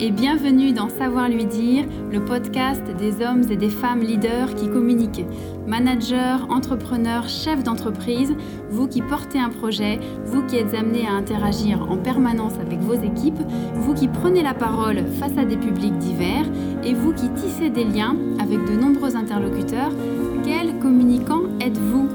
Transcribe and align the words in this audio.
et 0.00 0.12
bienvenue 0.12 0.72
dans 0.72 0.88
Savoir 0.88 1.28
lui 1.28 1.44
dire, 1.44 1.84
le 2.12 2.24
podcast 2.24 2.82
des 2.98 3.24
hommes 3.24 3.42
et 3.50 3.56
des 3.56 3.68
femmes 3.70 4.00
leaders 4.00 4.54
qui 4.54 4.68
communiquent. 4.68 5.26
Managers, 5.66 6.44
entrepreneurs, 6.48 7.28
chefs 7.28 7.64
d'entreprise, 7.64 8.32
vous 8.70 8.86
qui 8.86 9.02
portez 9.02 9.40
un 9.40 9.48
projet, 9.48 9.98
vous 10.24 10.44
qui 10.44 10.56
êtes 10.56 10.72
amenés 10.74 11.06
à 11.08 11.14
interagir 11.14 11.90
en 11.90 11.96
permanence 11.96 12.54
avec 12.60 12.78
vos 12.78 12.94
équipes, 12.94 13.40
vous 13.74 13.94
qui 13.94 14.06
prenez 14.06 14.42
la 14.42 14.54
parole 14.54 15.04
face 15.18 15.36
à 15.36 15.44
des 15.44 15.56
publics 15.56 15.98
divers 15.98 16.46
et 16.84 16.94
vous 16.94 17.12
qui 17.12 17.28
tissez 17.30 17.70
des 17.70 17.84
liens 17.84 18.16
avec 18.40 18.64
de 18.66 18.80
nombreux 18.80 19.16
interlocuteurs, 19.16 19.92
quel 20.44 20.78
communicant 20.78 21.42
êtes-vous? 21.60 22.08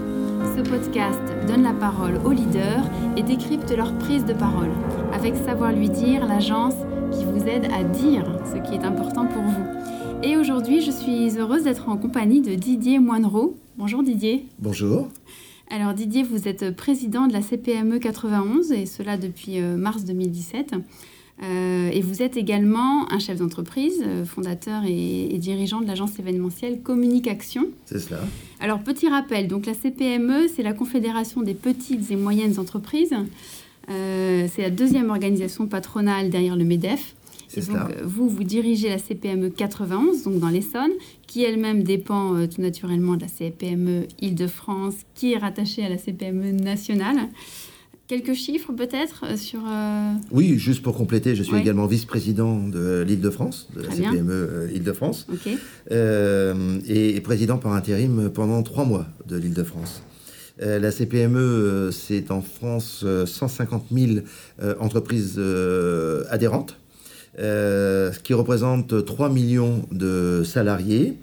Ce 0.56 0.62
podcast 0.62 1.22
donne 1.48 1.64
la 1.64 1.74
parole 1.74 2.20
aux 2.24 2.32
leaders 2.32 2.86
et 3.18 3.24
décrypte 3.24 3.76
leur 3.76 3.94
prise 3.94 4.24
de 4.24 4.34
parole. 4.34 4.72
Avec 5.14 5.36
Savoir 5.36 5.74
lui 5.74 5.90
dire, 5.90 6.26
l'agence 6.26 6.76
vous 7.44 7.50
aide 7.50 7.66
à 7.74 7.84
dire 7.84 8.24
ce 8.46 8.70
qui 8.70 8.76
est 8.76 8.86
important 8.86 9.26
pour 9.26 9.42
vous. 9.42 9.66
Et 10.24 10.38
aujourd'hui, 10.38 10.82
je 10.82 10.92
suis 10.92 11.38
heureuse 11.38 11.64
d'être 11.64 11.90
en 11.90 11.98
compagnie 11.98 12.42
de 12.42 12.56
Didier 12.56 13.00
Moinereau. 13.00 13.58
Bonjour 13.78 14.02
Didier. 14.02 14.46
Bonjour. 14.60 15.10
Alors 15.70 15.94
Didier, 15.94 16.24
vous 16.24 16.48
êtes 16.48 16.74
président 16.76 17.28
de 17.28 17.34
la 17.34 17.42
CPME 17.42 18.00
91 18.00 18.72
et 18.72 18.86
cela 18.86 19.18
depuis 19.18 19.60
euh, 19.60 19.76
mars 19.76 20.06
2017. 20.06 20.76
Euh, 21.42 21.90
et 21.92 22.02
vous 22.02 22.22
êtes 22.22 22.38
également 22.38 23.12
un 23.12 23.20
chef 23.20 23.40
d'entreprise, 23.40 24.02
euh, 24.06 24.24
fondateur 24.24 24.84
et, 24.88 25.38
dirigeant 25.38 25.82
de 25.82 25.88
l'agence 25.88 26.18
événementielle 26.20 26.82
Communication. 26.82 27.66
C'est 27.86 28.00
cela. 28.00 28.20
Alors, 28.62 28.80
petit 28.80 29.10
rappel, 29.10 29.48
donc 29.48 29.66
la 29.66 29.74
CPME, 29.74 30.48
c'est 30.56 30.64
la 30.64 30.74
Confédération 30.74 31.42
des 31.42 31.56
petites 31.56 32.10
et 32.10 32.16
moyennes 32.16 32.58
entreprises. 32.58 33.16
Euh, 33.90 34.48
c'est 34.54 34.62
la 34.62 34.70
deuxième 34.70 35.10
organisation 35.10 35.68
patronale 35.68 36.30
derrière 36.30 36.56
le 36.56 36.64
MEDEF. 36.64 37.16
C'est 37.54 37.62
cela. 37.62 37.88
vous, 38.04 38.28
vous 38.28 38.44
dirigez 38.44 38.90
la 38.90 38.98
CPME 38.98 39.50
91, 39.50 40.24
donc 40.24 40.40
dans 40.40 40.50
l'Essonne, 40.50 40.92
qui 41.28 41.44
elle-même 41.44 41.84
dépend 41.84 42.48
tout 42.48 42.62
naturellement 42.62 43.16
de 43.16 43.22
la 43.22 43.28
CPME 43.28 44.08
Île-de-France, 44.22 44.96
qui 45.14 45.34
est 45.34 45.38
rattachée 45.38 45.84
à 45.84 45.90
la 45.90 45.98
CPME 45.98 46.52
nationale. 46.52 47.30
Quelques 48.08 48.34
chiffres 48.34 48.74
peut-être 48.74 49.24
euh, 49.24 49.38
sur... 49.38 49.62
Euh, 49.66 50.14
oui, 50.32 50.60
juste 50.60 50.84
pour 50.84 50.96
compléter, 50.96 51.36
je 51.36 51.44
suis 51.44 51.56
également 51.56 51.88
vice-président 51.88 52.68
de 52.68 53.02
l'Île-de-France, 53.08 53.70
de 53.76 53.82
la 53.82 53.90
CPME 53.92 54.32
euh, 54.32 54.72
Île-de-France, 54.74 55.28
et, 55.90 57.22
président 57.22 57.58
par 57.58 57.72
intérim 57.72 58.30
pendant 58.30 58.62
trois 58.62 58.84
mois 58.84 59.08
de 59.26 59.38
l'Île-de-France. 59.38 60.04
la 60.60 60.92
CPME, 60.92 61.92
c'est 61.94 62.30
en 62.30 62.42
France 62.42 63.06
150 63.26 63.86
000 63.92 64.20
entreprises 64.82 65.42
adhérentes, 66.30 66.78
ce 67.38 68.20
qui 68.20 68.34
représente 68.34 69.06
3 69.06 69.30
millions 69.30 69.86
de 69.92 70.44
salariés. 70.44 71.18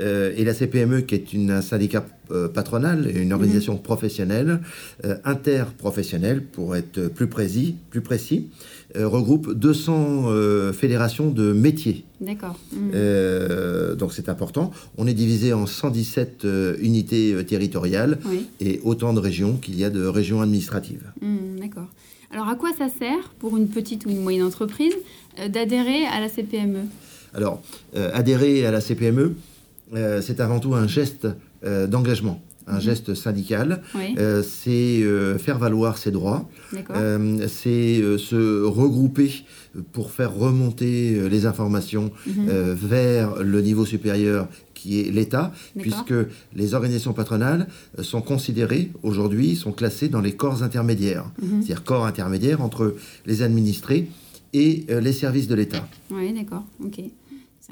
Euh, 0.00 0.32
et 0.36 0.44
la 0.44 0.54
CPME, 0.54 1.02
qui 1.02 1.14
est 1.14 1.32
une, 1.32 1.50
un 1.50 1.62
syndicat 1.62 2.06
euh, 2.30 2.48
patronal 2.48 3.10
et 3.12 3.20
une 3.20 3.32
organisation 3.32 3.74
mhm. 3.74 3.82
professionnelle, 3.82 4.60
euh, 5.04 5.16
interprofessionnelle, 5.24 6.44
pour 6.44 6.76
être 6.76 7.08
plus 7.08 7.28
précis, 7.28 7.76
plus 7.90 8.00
précis 8.00 8.48
regroupe 8.96 9.54
200 9.54 10.72
fédérations 10.72 11.30
de 11.30 11.52
métiers. 11.52 12.04
D'accord. 12.20 12.58
Donc 13.96 14.12
c'est 14.12 14.28
important. 14.28 14.72
On 14.98 15.06
est 15.06 15.14
divisé 15.14 15.52
en 15.52 15.64
117 15.64 16.44
unités 16.80 17.36
territoriales 17.46 18.18
et 18.58 18.80
autant 18.82 19.12
de 19.12 19.20
régions 19.20 19.58
qu'il 19.58 19.78
y 19.78 19.84
a 19.84 19.90
de 19.90 20.04
régions 20.04 20.40
administratives. 20.40 21.12
Mhm, 21.22 21.60
d'accord. 21.60 21.86
Alors 22.32 22.48
à 22.48 22.56
quoi 22.56 22.70
ça 22.76 22.88
sert 22.88 23.28
pour 23.38 23.56
une 23.56 23.68
petite 23.68 24.06
ou 24.06 24.10
une 24.10 24.22
moyenne 24.22 24.44
entreprise? 24.44 24.94
D'adhérer 25.48 26.06
à 26.06 26.20
la 26.20 26.28
CPME 26.28 26.84
Alors, 27.34 27.62
adhérer 27.94 28.66
à 28.66 28.70
la 28.70 28.80
CPME, 28.80 29.34
euh, 29.94 30.20
c'est 30.22 30.40
avant 30.40 30.60
tout 30.60 30.74
un 30.74 30.86
geste 30.86 31.26
euh, 31.64 31.86
d'engagement 31.86 32.40
un 32.66 32.74
mhm. 32.74 32.80
geste 32.82 33.14
syndical, 33.14 33.82
euh, 33.96 34.44
c'est 34.44 35.02
faire 35.38 35.58
valoir 35.58 35.98
ses 35.98 36.12
droits, 36.12 36.48
c'est 37.48 38.00
se 38.18 38.62
regrouper 38.62 39.44
pour 39.92 40.12
faire 40.12 40.32
remonter 40.32 41.28
les 41.28 41.46
informations 41.46 42.12
mhm. 42.26 42.74
vers 42.74 43.42
le 43.42 43.60
niveau 43.60 43.84
supérieur 43.84 44.46
qui 44.74 45.00
est 45.00 45.10
l'État, 45.10 45.52
puisque 45.80 46.14
les 46.54 46.74
organisations 46.74 47.12
patronales 47.12 47.66
sont 48.02 48.22
considérées 48.22 48.92
aujourd'hui, 49.02 49.56
sont 49.56 49.72
classées 49.72 50.08
dans 50.08 50.20
les 50.20 50.32
corps 50.32 50.62
intermédiaires, 50.62 51.24
mhm. 51.42 51.62
c'est-à-dire 51.62 51.82
corps 51.82 52.06
intermédiaires 52.06 52.60
entre 52.60 52.94
les 53.26 53.42
administrés 53.42 54.06
et 54.52 54.86
les 54.88 55.12
services 55.12 55.46
de 55.46 55.54
l'État. 55.54 55.86
Oui, 56.10 56.32
d'accord, 56.32 56.64
ok 56.84 57.00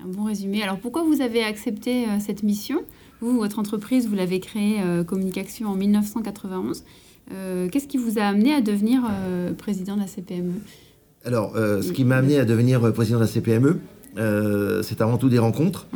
un 0.04 0.08
bon 0.08 0.24
résumé. 0.24 0.62
Alors 0.62 0.78
pourquoi 0.78 1.02
vous 1.02 1.20
avez 1.20 1.42
accepté 1.42 2.04
euh, 2.04 2.18
cette 2.24 2.42
mission? 2.42 2.82
Vous, 3.20 3.36
votre 3.36 3.58
entreprise, 3.58 4.06
vous 4.06 4.14
l'avez 4.14 4.40
créée 4.40 4.80
euh, 4.80 5.02
Communication 5.04 5.68
en 5.68 5.74
1991. 5.74 6.84
Euh, 7.32 7.68
qu'est-ce 7.68 7.88
qui 7.88 7.98
vous 7.98 8.18
a 8.18 8.22
amené 8.22 8.54
à 8.54 8.60
devenir 8.60 9.02
président 9.58 9.96
de 9.96 10.00
la 10.00 10.06
CPME 10.06 10.54
Alors, 11.24 11.54
ce 11.54 11.92
qui 11.92 12.04
m'a 12.04 12.16
amené 12.16 12.38
à 12.38 12.44
devenir 12.44 12.92
président 12.94 13.18
de 13.18 13.24
la 13.24 13.28
CPME, 13.28 13.80
c'est 14.82 15.00
avant 15.02 15.18
tout 15.18 15.28
des 15.28 15.38
rencontres. 15.38 15.86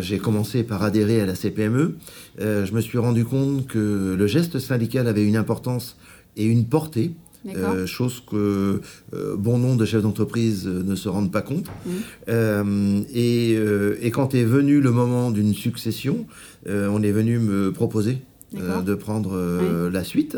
j'ai 0.00 0.18
commencé 0.18 0.64
par 0.64 0.82
adhérer 0.82 1.20
à 1.20 1.26
la 1.26 1.36
CPME. 1.36 1.96
je 2.38 2.72
me 2.72 2.80
suis 2.80 2.98
rendu 2.98 3.24
compte 3.24 3.68
que 3.68 4.16
le 4.18 4.26
geste 4.26 4.58
syndical 4.58 5.06
avait 5.06 5.24
une 5.24 5.36
importance 5.36 5.96
et 6.36 6.44
une 6.44 6.64
portée 6.64 7.12
euh, 7.54 7.86
chose 7.86 8.22
que 8.28 8.80
euh, 9.14 9.36
bon 9.36 9.58
nombre 9.58 9.76
de 9.76 9.84
chefs 9.84 10.02
d'entreprise 10.02 10.66
euh, 10.66 10.82
ne 10.82 10.94
se 10.94 11.08
rendent 11.08 11.32
pas 11.32 11.42
compte. 11.42 11.66
Mmh. 11.86 13.02
Et, 13.14 13.52
et, 14.00 14.10
quand 14.10 14.34
est 14.34 14.44
venu 14.44 14.80
le 14.80 14.90
moment 14.90 15.30
d'une 15.30 15.54
succession, 15.54 16.26
on 16.68 17.02
est 17.02 17.12
venu 17.12 17.38
me 17.38 17.72
proposer 17.72 18.18
de 18.52 18.94
prendre 18.94 19.90
la 19.90 20.04
suite. 20.04 20.36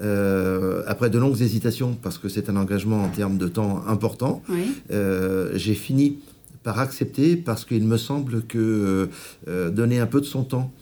après 0.00 1.10
de 1.10 1.18
longues 1.18 1.40
hésitations, 1.40 1.96
parce 2.00 2.18
que 2.18 2.28
c'est 2.28 2.48
un 2.50 2.56
engagement 2.56 3.02
en 3.02 3.08
termes 3.08 3.38
de 3.38 3.48
temps 3.48 3.82
important, 3.86 4.42
j'ai 4.90 5.74
fini 5.74 6.18
par 6.62 6.78
accepter 6.78 7.36
parce 7.36 7.64
qu'il 7.64 7.84
me 7.84 7.96
semble 7.96 8.42
que 8.42 9.08
donner 9.46 9.98
un 9.98 10.06
peu 10.06 10.20
de 10.20 10.26
son 10.26 10.44
temps 10.44 10.72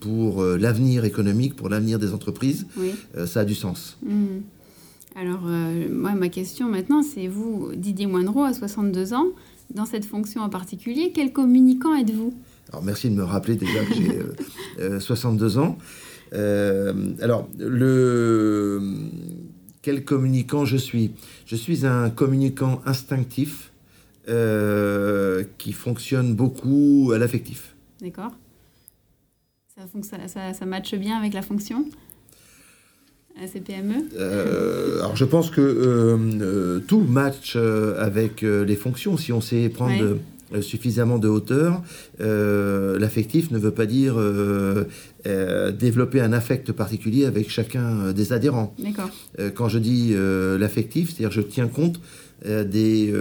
pour 0.00 0.44
l'avenir 0.44 1.04
économique, 1.04 1.56
pour 1.56 1.68
l'avenir 1.68 1.98
des 1.98 2.12
entreprises, 2.12 2.66
ça 3.26 3.40
a 3.40 3.44
du 3.44 3.54
sens. 3.54 3.98
Mmh. 4.04 4.40
Alors, 5.16 5.42
euh, 5.46 5.88
moi, 5.90 6.12
ma 6.14 6.28
question 6.28 6.68
maintenant, 6.68 7.02
c'est 7.02 7.28
vous, 7.28 7.70
Didier 7.76 8.06
Moinereau, 8.06 8.42
à 8.42 8.52
62 8.52 9.14
ans, 9.14 9.26
dans 9.72 9.86
cette 9.86 10.04
fonction 10.04 10.42
en 10.42 10.48
particulier, 10.48 11.12
quel 11.14 11.32
communicant 11.32 11.94
êtes-vous? 11.94 12.34
Alors, 12.70 12.82
merci 12.82 13.10
de 13.10 13.14
me 13.14 13.22
rappeler 13.22 13.54
déjà 13.54 13.84
que 13.84 13.94
j'ai 13.94 15.00
62 15.00 15.56
euh, 15.56 15.60
euh, 16.32 17.12
ans. 17.14 17.18
alors, 17.22 17.48
le... 17.58 18.82
quel 19.82 20.04
communicant 20.04 20.64
je 20.64 20.76
suis? 20.76 21.12
Je 21.46 21.54
suis 21.54 21.86
un 21.86 22.10
communicant 22.10 22.80
instinctif 22.84 23.70
qui 24.26 25.72
fonctionne 25.72 26.34
beaucoup 26.34 27.12
à 27.14 27.18
l'affectif. 27.18 27.76
D'accord. 28.00 28.32
Ça, 29.76 30.28
ça, 30.28 30.52
ça 30.54 30.66
matche 30.66 30.94
bien 30.94 31.18
avec 31.18 31.34
la 31.34 31.42
fonction? 31.42 31.84
À 33.42 33.46
ces 33.46 33.60
PME 33.60 33.94
euh, 34.16 35.00
Alors 35.00 35.16
je 35.16 35.24
pense 35.24 35.50
que 35.50 35.60
euh, 35.60 36.16
euh, 36.40 36.80
tout 36.86 37.00
match 37.00 37.56
avec 37.56 38.42
les 38.42 38.76
fonctions. 38.76 39.16
Si 39.16 39.32
on 39.32 39.40
sait 39.40 39.68
prendre 39.68 40.18
suffisamment 40.60 41.18
de 41.18 41.28
hauteur, 41.28 41.82
l'affectif 42.18 43.50
ne 43.50 43.58
veut 43.58 43.72
pas 43.72 43.86
dire 43.86 44.16
développer 45.72 46.20
un 46.20 46.32
affect 46.32 46.72
particulier 46.72 47.24
avec 47.24 47.50
chacun 47.50 48.12
des 48.12 48.32
adhérents. 48.32 48.74
quand 49.54 49.68
je 49.68 49.78
dis 49.78 50.14
l'affectif, 50.58 51.08
c'est-à-dire 51.08 51.32
je 51.32 51.40
tiens 51.40 51.68
compte 51.68 52.00
des, 52.44 53.12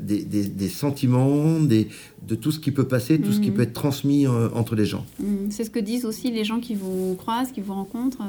des, 0.00 0.24
des, 0.24 0.68
sentiments, 0.68 1.60
des, 1.60 1.88
de 2.28 2.34
tout 2.34 2.52
ce 2.52 2.60
qui 2.60 2.72
peut 2.72 2.86
passer, 2.86 3.18
tout 3.18 3.32
ce 3.32 3.40
qui 3.40 3.50
mhm. 3.50 3.56
peut 3.56 3.62
être 3.62 3.72
transmis 3.72 4.26
entre 4.26 4.74
les 4.74 4.84
gens. 4.84 5.06
Mhm. 5.18 5.50
C'est 5.50 5.64
ce 5.64 5.70
que 5.70 5.78
disent 5.78 6.04
aussi 6.04 6.30
les 6.30 6.44
gens 6.44 6.60
qui 6.60 6.74
vous 6.74 7.14
croisent, 7.14 7.52
qui 7.52 7.62
vous 7.62 7.74
rencontrent 7.74 8.22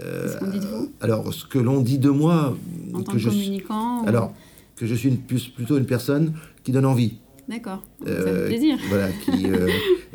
euh, 0.00 0.38
alors, 1.00 1.32
ce 1.34 1.44
que 1.44 1.58
l'on 1.58 1.80
dit 1.80 1.98
de 1.98 2.08
moi, 2.08 2.56
en 2.94 3.02
tant 3.02 3.12
que, 3.12 3.22
communicant, 3.22 4.04
alors 4.04 4.32
que 4.76 4.86
je 4.86 4.94
suis 4.94 5.10
une, 5.10 5.18
plutôt 5.18 5.76
une 5.76 5.86
personne 5.86 6.32
qui 6.64 6.72
donne 6.72 6.86
envie. 6.86 7.18
D'accord, 7.48 7.82
ça 8.00 8.06
fait 8.06 8.12
euh, 8.12 8.46
plaisir. 8.46 8.78
Voilà, 8.88 9.08
qui, 9.10 9.46
euh, 9.46 9.68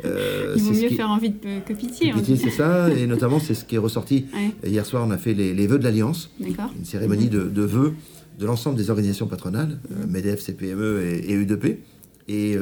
Il 0.56 0.62
vaut 0.62 0.72
mieux 0.72 0.88
faire 0.88 1.10
envie 1.10 1.32
que 1.32 1.72
pitié. 1.72 2.12
pitié, 2.12 2.36
c'est 2.36 2.50
ça, 2.50 2.90
et 2.90 3.06
notamment 3.06 3.38
c'est 3.38 3.54
ce 3.54 3.64
qui 3.64 3.76
est 3.76 3.78
ressorti. 3.78 4.26
Hier 4.66 4.84
soir, 4.84 5.04
on 5.06 5.10
a 5.10 5.18
fait 5.18 5.34
les, 5.34 5.66
vœux 5.66 5.78
de 5.78 5.84
l'Alliance, 5.84 6.30
une 6.40 6.84
cérémonie 6.84 7.26
mhm. 7.26 7.52
de, 7.52 7.62
vœux 7.62 7.94
de 8.38 8.46
l'ensemble 8.46 8.76
des 8.76 8.90
organisations 8.90 9.26
patronales, 9.26 9.78
mhm. 9.90 10.10
MEDEF, 10.10 10.40
CPME 10.40 11.02
et, 11.04 11.30
et 11.30 11.34
UDP. 11.34 11.78
Et, 12.30 12.56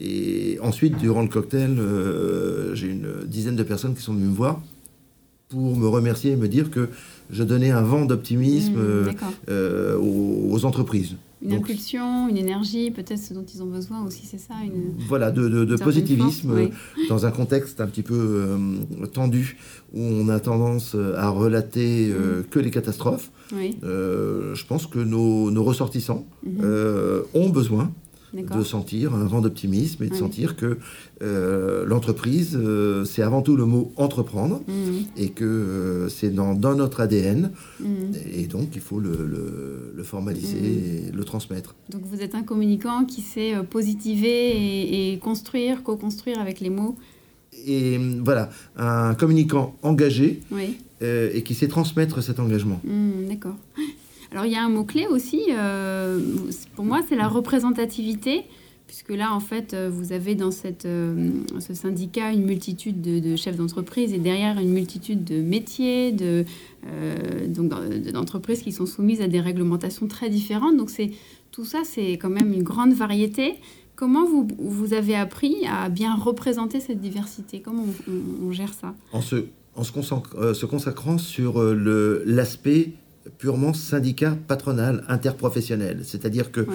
et, 0.00 0.58
ensuite, 0.60 0.96
durant 0.96 1.22
le 1.22 1.28
cocktail, 1.28 1.78
j'ai 2.72 2.88
une 2.88 3.26
dizaine 3.26 3.56
de 3.56 3.62
personnes 3.62 3.94
qui 3.94 4.02
sont 4.02 4.14
venues 4.14 4.26
me 4.26 4.34
voir 4.34 4.60
pour 5.48 5.76
me 5.76 5.88
remercier 5.88 6.32
et 6.32 6.36
me 6.36 6.48
dire 6.48 6.70
que 6.70 6.88
je 7.30 7.42
donnais 7.42 7.70
un 7.70 7.82
vent 7.82 8.04
d'optimisme 8.04 8.78
mmh, 8.78 9.14
euh, 9.48 9.98
aux, 9.98 10.64
entreprises. 10.64 11.16
Une 11.40 11.52
impulsion, 11.52 12.28
une 12.28 12.36
énergie, 12.36 12.90
peut-être 12.90 13.20
ce 13.20 13.32
dont 13.32 13.44
ils 13.44 13.62
ont 13.62 13.66
besoin 13.66 14.04
aussi, 14.04 14.26
c'est 14.26 14.38
ça 14.38 14.54
une... 14.64 14.94
Voilà, 15.06 15.30
de, 15.30 15.76
positivisme 15.76 16.70
dans 17.08 17.26
un 17.26 17.30
contexte 17.30 17.80
un 17.80 17.86
petit 17.86 18.02
peu 18.02 18.14
euh, 18.16 19.06
tendu 19.06 19.56
où 19.94 20.02
on 20.02 20.28
a 20.28 20.40
tendance 20.40 20.96
à 21.16 21.28
relater 21.28 22.10
euh, 22.10 22.40
mm. 22.40 22.44
que 22.50 22.58
les 22.58 22.70
catastrophes. 22.70 23.30
Euh, 23.84 24.54
je 24.54 24.66
pense 24.66 24.86
que 24.86 24.98
nos, 24.98 25.62
ressortissants 25.62 26.26
mm-hmm. 26.44 27.22
ont 27.34 27.48
besoin 27.50 27.92
de 28.34 28.62
sentir 28.62 29.14
un 29.14 29.24
vent 29.24 29.40
d'optimisme 29.40 30.04
et 30.04 30.08
de 30.08 30.14
sentir 30.14 30.56
que 30.56 30.78
euh, 31.22 31.84
l'entreprise, 31.86 32.56
euh, 32.60 33.04
c'est 33.04 33.22
avant 33.22 33.42
tout 33.42 33.56
le 33.56 33.64
mot 33.64 33.92
entreprendre 33.96 34.62
mhm. 34.68 35.04
et 35.16 35.30
que 35.30 35.44
euh, 35.44 36.08
c'est 36.08 36.30
dans, 36.30 36.54
notre 36.54 37.00
ADN 37.00 37.50
mhm. 37.80 38.12
et 38.34 38.46
donc 38.46 38.68
il 38.74 38.80
faut 38.80 39.00
le, 39.00 40.02
formaliser 40.04 40.60
mhm. 40.60 40.64
et 40.64 41.12
le 41.12 41.24
transmettre. 41.24 41.74
Donc 41.90 42.02
vous 42.04 42.22
êtes 42.22 42.34
un 42.34 42.42
communicant 42.42 43.04
qui 43.04 43.22
sait 43.22 43.54
positiver 43.70 45.12
et, 45.12 45.18
construire, 45.18 45.82
co-construire 45.82 46.38
avec 46.38 46.60
les 46.60 46.70
mots. 46.70 46.96
Et 47.66 47.98
voilà, 48.22 48.50
un 48.76 49.14
communicant 49.14 49.74
engagé 49.82 50.40
et 51.00 51.42
qui 51.42 51.54
sait 51.54 51.68
transmettre 51.68 52.22
cet 52.22 52.38
engagement. 52.38 52.80
D'accord. 53.28 53.56
Alors 54.30 54.44
il 54.44 54.52
y 54.52 54.56
a 54.56 54.62
un 54.62 54.68
mot-clé 54.68 55.06
aussi, 55.06 55.42
euh, 55.50 56.20
pour 56.76 56.84
moi 56.84 57.00
c'est 57.08 57.16
la 57.16 57.28
représentativité, 57.28 58.42
puisque 58.86 59.10
là 59.10 59.32
en 59.32 59.40
fait 59.40 59.72
euh, 59.72 59.88
vous 59.90 60.12
avez 60.12 60.34
dans 60.34 60.50
cette, 60.50 60.84
euh, 60.84 61.30
ce 61.60 61.72
syndicat 61.72 62.32
une 62.32 62.44
multitude 62.44 63.00
de, 63.00 63.36
chefs 63.36 63.56
d'entreprise 63.56 64.12
et 64.12 64.18
derrière 64.18 64.58
une 64.60 64.72
multitude 64.72 65.24
de 65.24 65.40
métiers, 65.40 66.12
de, 66.12 66.44
d'entreprises 68.12 68.62
qui 68.62 68.72
sont 68.72 68.84
soumises 68.84 69.22
à 69.22 69.28
des 69.28 69.40
réglementations 69.40 70.06
très 70.08 70.28
différentes. 70.28 70.76
Donc 70.76 70.90
c'est, 70.90 71.10
tout 71.50 71.64
ça 71.64 71.80
c'est 71.84 72.12
quand 72.12 72.30
même 72.30 72.52
une 72.52 72.62
grande 72.62 72.92
variété. 72.92 73.54
Comment 73.96 74.26
vous, 74.26 74.46
vous 74.58 74.92
avez 74.92 75.16
appris 75.16 75.56
à 75.66 75.88
bien 75.88 76.14
représenter 76.14 76.80
cette 76.80 77.00
diversité? 77.00 77.60
Comment 77.60 77.84
on, 78.42 78.52
gère 78.52 78.72
ça? 78.72 78.94
En 79.12 79.22
se, 79.22 79.46
en 79.74 79.82
se, 79.82 79.92
se 80.52 80.66
consacrant 80.66 81.18
sur 81.18 81.60
l'aspect 81.60 82.92
purement 83.38 83.74
syndicat 83.74 84.36
patronal 84.46 85.04
interprofessionnel. 85.08 86.00
C'est-à-dire 86.04 86.50
que 86.50 86.66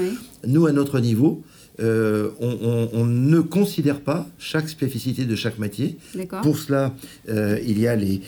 nous, 0.46 0.66
à 0.66 0.72
notre 0.72 1.00
niveau, 1.00 1.44
euh, 1.80 2.30
on, 2.40 3.06
ne 3.06 3.40
considère 3.40 4.02
pas 4.02 4.28
chaque 4.38 4.70
spécificité 4.70 5.26
de 5.26 5.36
chaque 5.36 5.58
métier. 5.58 5.98
Pour 6.44 6.58
cela, 6.58 6.94
euh, 7.30 7.60
il 7.66 7.80
y 7.80 7.88
a 7.88 7.96
les, 7.96 8.22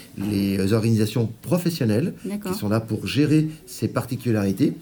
organisations 0.74 1.30
professionnelles 1.42 2.13
qui 2.24 2.54
sont 2.57 2.69
là 2.69 2.80
pour 2.80 3.06
gérer 3.06 3.48
ces 3.68 3.88
particularités. 3.88 4.74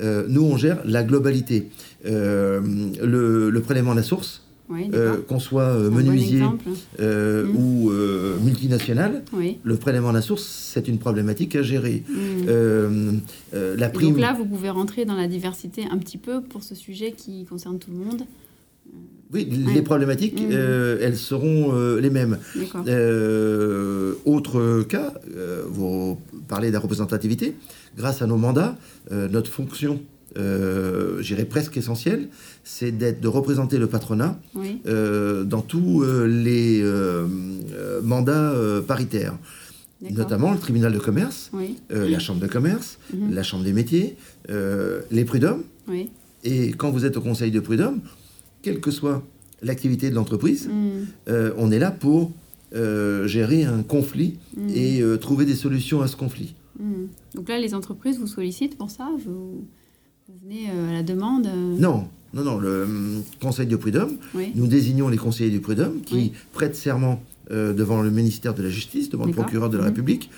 Euh, 0.00 0.24
nous, 0.28 0.42
on 0.42 0.56
gère 0.56 0.78
la 0.84 1.02
globalité. 1.02 1.68
le, 2.04 3.50
le 3.50 3.60
prélèvement 3.60 3.92
à 3.92 3.96
la 3.96 4.02
source, 4.02 4.42
euh, 4.94 5.22
qu'on 5.26 5.38
soit 5.38 5.62
euh, 5.62 5.90
menuisier 5.90 6.42
euh, 7.00 7.46
mm. 7.46 7.56
ou 7.56 7.90
multinational, 8.42 9.22
le 9.62 9.76
prélèvement 9.76 10.10
à 10.10 10.12
la 10.12 10.22
source, 10.22 10.44
c'est 10.44 10.88
une 10.88 10.98
problématique 10.98 11.56
à 11.56 11.62
gérer. 11.62 12.02
Mm. 12.08 13.18
la 13.52 13.88
prime... 13.88 14.10
donc 14.10 14.20
là, 14.20 14.34
vous 14.36 14.44
pouvez 14.44 14.70
rentrer 14.70 15.04
dans 15.04 15.14
la 15.14 15.28
diversité 15.28 15.84
un 15.90 15.98
petit 15.98 16.18
peu 16.18 16.42
pour 16.42 16.62
ce 16.62 16.74
sujet 16.74 17.12
qui 17.12 17.44
concerne 17.44 17.78
tout 17.78 17.90
le 17.90 17.98
monde. 17.98 18.22
Oui, 19.32 19.48
les 19.74 19.80
problématiques, 19.80 20.40
mm. 20.40 20.52
elles 21.00 21.16
seront 21.16 21.72
les 21.96 22.10
mêmes. 22.10 22.38
autre 24.24 24.82
cas, 24.82 25.14
vous 25.68 26.18
parlez 26.48 26.68
de 26.68 26.72
la 26.74 26.80
représentativité. 26.80 27.54
Grâce 27.96 28.22
à 28.22 28.26
nos 28.26 28.38
mandats, 28.38 28.76
notre 29.10 29.50
fonction 29.50 30.00
euh, 30.38 31.20
j'irais 31.22 31.44
presque 31.44 31.76
essentiel, 31.76 32.28
c'est 32.64 32.92
d'être, 32.92 33.20
de 33.20 33.28
représenter 33.28 33.78
le 33.78 33.86
patronat 33.86 34.38
euh, 34.86 35.44
dans 35.44 35.62
tous 35.62 36.02
euh, 36.02 36.26
les 36.26 36.80
euh, 36.82 37.26
mandats 38.02 38.54
paritaires. 38.86 39.36
Notamment 40.10 40.50
le 40.50 40.58
tribunal 40.58 40.92
de 40.92 40.98
commerce, 40.98 41.52
la 41.90 42.18
chambre 42.18 42.40
de 42.40 42.48
commerce, 42.48 42.98
mhm. 43.14 43.32
la 43.32 43.44
chambre 43.44 43.62
des 43.62 43.72
métiers, 43.72 44.16
les 44.48 45.24
prud'hommes. 45.24 45.62
Et 46.44 46.70
quand 46.70 46.90
vous 46.90 47.04
êtes 47.04 47.16
au 47.16 47.20
conseil 47.20 47.52
de 47.52 47.60
prud'hommes, 47.60 48.00
quelle 48.62 48.80
que 48.80 48.90
soit 48.90 49.22
l'activité 49.62 50.10
de 50.10 50.16
l'entreprise, 50.16 50.68
mhm. 50.68 51.52
on 51.56 51.70
est 51.70 51.78
là 51.78 51.92
pour 51.92 52.32
gérer 52.72 53.62
un 53.62 53.84
conflit 53.84 54.38
mhm. 54.56 54.70
et 54.74 55.02
trouver 55.20 55.44
des 55.44 55.54
solutions 55.54 56.02
à 56.02 56.08
ce 56.08 56.16
conflit. 56.16 56.56
Donc 57.36 57.48
là, 57.48 57.60
les 57.60 57.72
entreprises 57.72 58.18
vous 58.18 58.26
sollicitent 58.26 58.76
pour 58.76 58.90
ça 58.90 59.08
vous 59.24 59.64
venez 60.28 60.68
euh, 60.70 60.90
à 60.90 60.92
la 60.92 61.02
demande 61.02 61.46
euh 61.46 61.76
Non, 61.78 62.06
non, 62.34 62.42
non. 62.44 62.58
Le 62.58 62.84
hum, 62.84 63.22
Conseil 63.40 63.66
de 63.66 63.76
prud'homme, 63.76 64.16
nous 64.54 64.66
désignons 64.66 65.08
les 65.08 65.16
conseillers 65.16 65.50
du 65.50 65.60
prud'homme 65.60 66.00
qui 66.02 66.32
prêtent 66.52 66.76
serment 66.76 67.22
euh, 67.50 67.72
devant 67.72 68.02
le 68.02 68.10
ministère 68.10 68.54
de 68.54 68.62
la 68.62 68.70
Justice, 68.70 69.10
devant 69.10 69.26
le 69.26 69.32
procureur 69.32 69.68
de 69.68 69.76
la 69.76 69.84
mhm. 69.84 69.88
République, 69.90 70.30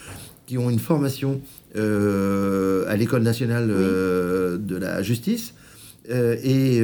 qui 0.47 0.59
ont 0.59 0.71
une 0.71 0.79
formation 0.79 1.41
à 1.75 2.97
l'École 2.97 3.23
nationale 3.23 3.67
de 3.69 4.77
la 4.77 5.03
justice. 5.03 5.55
Et, 6.09 6.77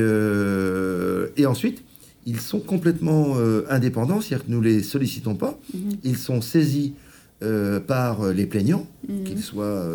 et, 1.36 1.46
ensuite, 1.46 1.84
ils 2.26 2.40
sont 2.40 2.58
complètement 2.58 3.36
indépendants, 3.68 4.20
c'est-à-dire 4.20 4.46
que 4.46 4.50
nous 4.50 4.58
ne 4.58 4.64
les 4.64 4.82
sollicitons 4.82 5.36
pas. 5.36 5.58
Mhm. 5.72 5.90
Ils 6.04 6.16
sont 6.16 6.40
saisis 6.40 6.94
par 7.86 8.32
les 8.32 8.46
plaignants, 8.46 8.86
mhm. 9.08 9.24
qu'ils 9.24 9.42
soient 9.42 9.86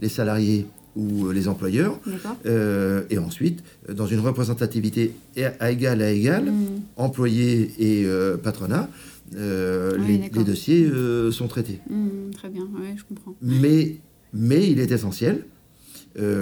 les 0.00 0.08
salariés 0.08 0.66
ou 0.96 1.26
euh, 1.26 1.32
les 1.32 1.48
employeurs. 1.48 1.98
Euh, 2.46 3.02
et 3.10 3.18
ensuite, 3.18 3.62
dans 3.88 4.06
une 4.06 4.20
représentativité 4.20 5.12
à 5.60 5.70
égal 5.70 6.02
à 6.02 6.10
égal, 6.10 6.44
hmm. 6.44 6.80
employés 6.96 7.72
et 7.78 8.04
euh, 8.04 8.36
patronat, 8.36 8.88
les, 9.32 10.28
dossiers 10.44 10.90
sont 11.30 11.48
traités. 11.48 11.80
Hmm, 11.88 12.30
très 12.32 12.48
bien, 12.48 12.68
je 12.96 13.02
comprends. 13.04 13.34
Mais, 13.40 13.96
mais 14.34 14.70
il 14.70 14.78
est 14.80 14.90
essentiel 14.90 15.46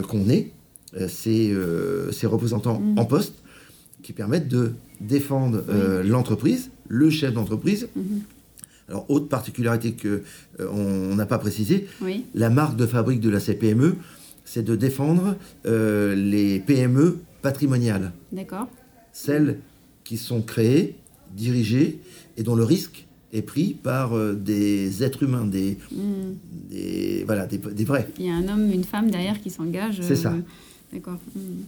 qu'on 0.08 0.29
ait 0.29 0.50
ces, 1.08 1.55
ces 2.11 2.26
représentants 2.26 2.81
hmm. 2.81 2.99
en 2.99 3.05
poste 3.05 3.35
qui 4.02 4.12
permettent 4.12 4.49
de 4.49 4.73
défendre 5.00 5.62
l'entreprise, 6.02 6.71
le 6.88 7.11
chef 7.11 7.33
d'entreprise. 7.33 7.88
Alors, 8.88 9.09
autre 9.09 9.28
particularité 9.28 9.92
que 9.92 10.25
on 10.59 11.14
n'a 11.14 11.26
pas 11.26 11.38
précisé, 11.38 11.87
la 12.35 12.50
marque 12.50 12.76
de 12.76 12.87
fabrique 12.87 13.21
de 13.21 13.30
la 13.30 13.38
CPME, 13.38 13.95
c'est 14.50 14.64
de 14.64 14.75
défendre 14.75 15.37
euh, 15.64 16.16
les 16.16 16.59
PME 16.59 17.21
patrimoniales. 17.40 18.11
D'accord. 18.33 18.66
Celles 19.12 19.61
qui 20.02 20.16
sont 20.16 20.42
créées, 20.42 20.97
dirigées 21.37 22.00
et 22.37 22.42
dont 22.42 22.57
le 22.57 22.64
risque 22.64 23.07
est 23.33 23.42
pris 23.42 23.75
par 23.75 24.16
euh, 24.16 24.35
des 24.35 25.04
êtres 25.04 25.23
humains, 25.23 25.45
des, 25.45 25.78
hmm. 25.92 26.35
des 26.69 27.23
voilà, 27.26 27.47
des, 27.47 27.85
vrais. 27.85 28.09
Il 28.19 28.26
y 28.26 28.28
a 28.28 28.35
un 28.35 28.49
homme, 28.49 28.73
une 28.73 28.83
femme 28.83 29.09
derrière 29.09 29.40
qui 29.40 29.50
s'engage. 29.50 30.00
C'est 30.02 30.16
ça. 30.16 30.33
Euh, 30.33 30.40
d'accord. 30.92 31.19
Hmm. 31.37 31.62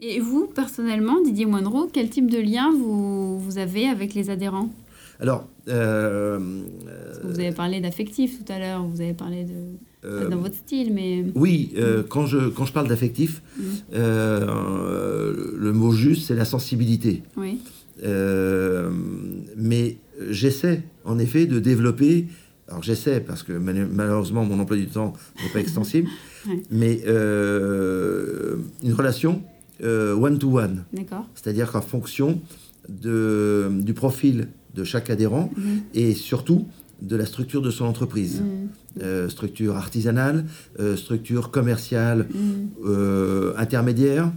Et 0.00 0.20
vous, 0.20 0.46
personnellement, 0.46 1.20
Didier 1.20 1.46
Moinreau, 1.46 1.90
quel 1.92 2.08
type 2.08 2.30
de 2.30 2.38
lien 2.38 2.70
vous, 2.70 3.40
vous 3.40 3.58
avez 3.58 3.88
avec 3.88 4.14
les 4.14 4.30
adhérents? 4.30 4.70
Alors, 5.20 5.48
vous 5.66 7.40
avez 7.40 7.52
parlé 7.52 7.80
d'affectif 7.80 8.44
tout 8.44 8.52
à 8.52 8.58
l'heure, 8.58 8.84
vous 8.86 9.00
avez 9.00 9.14
parlé 9.14 9.44
de 9.44 9.76
euh, 10.06 10.28
dans 10.28 10.36
votre 10.38 10.54
style, 10.54 10.92
mais... 10.92 11.24
Oui, 11.34 11.72
euh, 11.76 12.02
quand, 12.08 12.26
je, 12.26 12.48
quand 12.48 12.64
je 12.64 12.72
parle 12.72 12.88
d'affectif, 12.88 13.42
mm. 13.58 13.62
euh, 13.94 15.52
le 15.56 15.72
mot 15.72 15.90
juste, 15.92 16.26
c'est 16.26 16.34
la 16.34 16.44
sensibilité. 16.44 17.22
Oui. 17.36 17.58
mais 19.56 19.96
j'essaie, 20.30 20.82
en 21.04 21.18
effet, 21.18 21.46
de 21.46 21.58
développer... 21.58 22.26
Alors 22.68 22.82
j'essaie, 22.82 23.20
parce 23.20 23.44
que 23.44 23.52
malheureusement, 23.52 24.44
mon 24.44 24.58
emploi 24.58 24.76
du 24.76 24.88
temps 24.88 25.12
n'est 25.40 25.50
pas 25.50 25.60
extensible, 25.60 26.08
mais 26.70 27.00
une 27.06 28.92
relation 28.92 29.42
one-to-one. 29.80 30.84
D'accord. 30.92 31.28
C'est-à-dire 31.34 31.70
qu'en 31.70 31.80
fonction 31.80 32.40
de, 32.88 33.70
du 33.70 33.94
profil 33.94 34.48
de 34.76 34.84
chaque 34.84 35.10
adhérent, 35.10 35.50
mm-hmm. 35.56 35.80
et 35.94 36.14
surtout 36.14 36.66
de 37.02 37.16
la 37.16 37.26
structure 37.26 37.62
de 37.62 37.70
son 37.70 37.84
entreprise. 37.84 38.40
Mm. 38.40 38.68
Euh, 39.02 39.28
structure 39.28 39.76
artisanale, 39.76 40.46
euh, 40.80 40.96
structure 40.96 41.50
commerciale, 41.50 42.26
mm. 42.30 42.86
euh, 42.86 43.52
intermédiaire. 43.58 44.32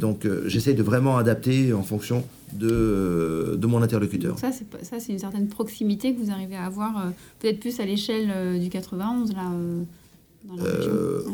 donc 0.00 0.26
j'essaie 0.46 0.72
de 0.72 0.82
vraiment 0.82 1.18
adapter 1.18 1.74
en 1.74 1.82
fonction 1.82 2.24
de, 2.54 3.58
de 3.58 3.66
mon 3.66 3.82
interlocuteur. 3.82 4.38
ça, 4.38 4.50
c'est 4.52 5.12
une 5.12 5.18
certaine 5.18 5.48
proximité 5.48 6.14
que 6.14 6.20
vous 6.20 6.30
arrivez 6.30 6.56
à 6.56 6.64
avoir, 6.64 7.12
peut-être 7.40 7.60
plus 7.60 7.78
à 7.78 7.84
l'échelle 7.84 8.58
du 8.58 8.70
91, 8.70 9.34
là, 9.34 9.50
dans 10.48 10.56
la 10.56 10.70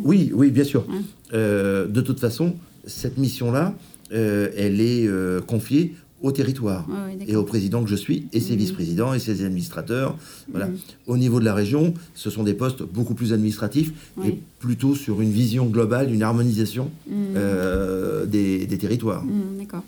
Oui, 0.02 0.32
oui, 0.34 0.50
bien 0.50 0.64
sûr. 0.64 0.84
de 1.32 2.00
toute 2.00 2.18
façon, 2.18 2.56
cette 2.84 3.16
mission-là, 3.16 3.74
elle 4.10 4.80
est 4.80 5.08
confiée 5.46 5.94
au 6.22 6.32
territoire 6.32 6.86
et 7.26 7.36
au 7.36 7.44
président 7.44 7.82
que 7.82 7.88
je 7.88 7.96
suis, 7.96 8.26
et 8.32 8.40
ses 8.40 8.52
mhm. 8.52 8.58
vice-présidents 8.58 9.14
et 9.14 9.18
ses 9.18 9.44
administrateurs. 9.44 10.16
Voilà. 10.50 10.66
Mhm. 10.66 10.78
Au 11.06 11.16
niveau 11.16 11.40
de 11.40 11.44
la 11.44 11.54
région, 11.54 11.94
ce 12.14 12.30
sont 12.30 12.42
des 12.42 12.54
postes 12.54 12.82
beaucoup 12.82 13.14
plus 13.14 13.32
administratifs 13.32 13.92
et 14.24 14.38
plutôt 14.58 14.94
sur 14.94 15.20
une 15.20 15.30
vision 15.30 15.66
globale, 15.66 16.12
une 16.12 16.22
harmonisation 16.22 16.90
mhm. 17.08 17.14
euh, 17.36 18.26
des, 18.26 18.66
des, 18.66 18.78
territoires. 18.78 19.24
D'accord. 19.58 19.82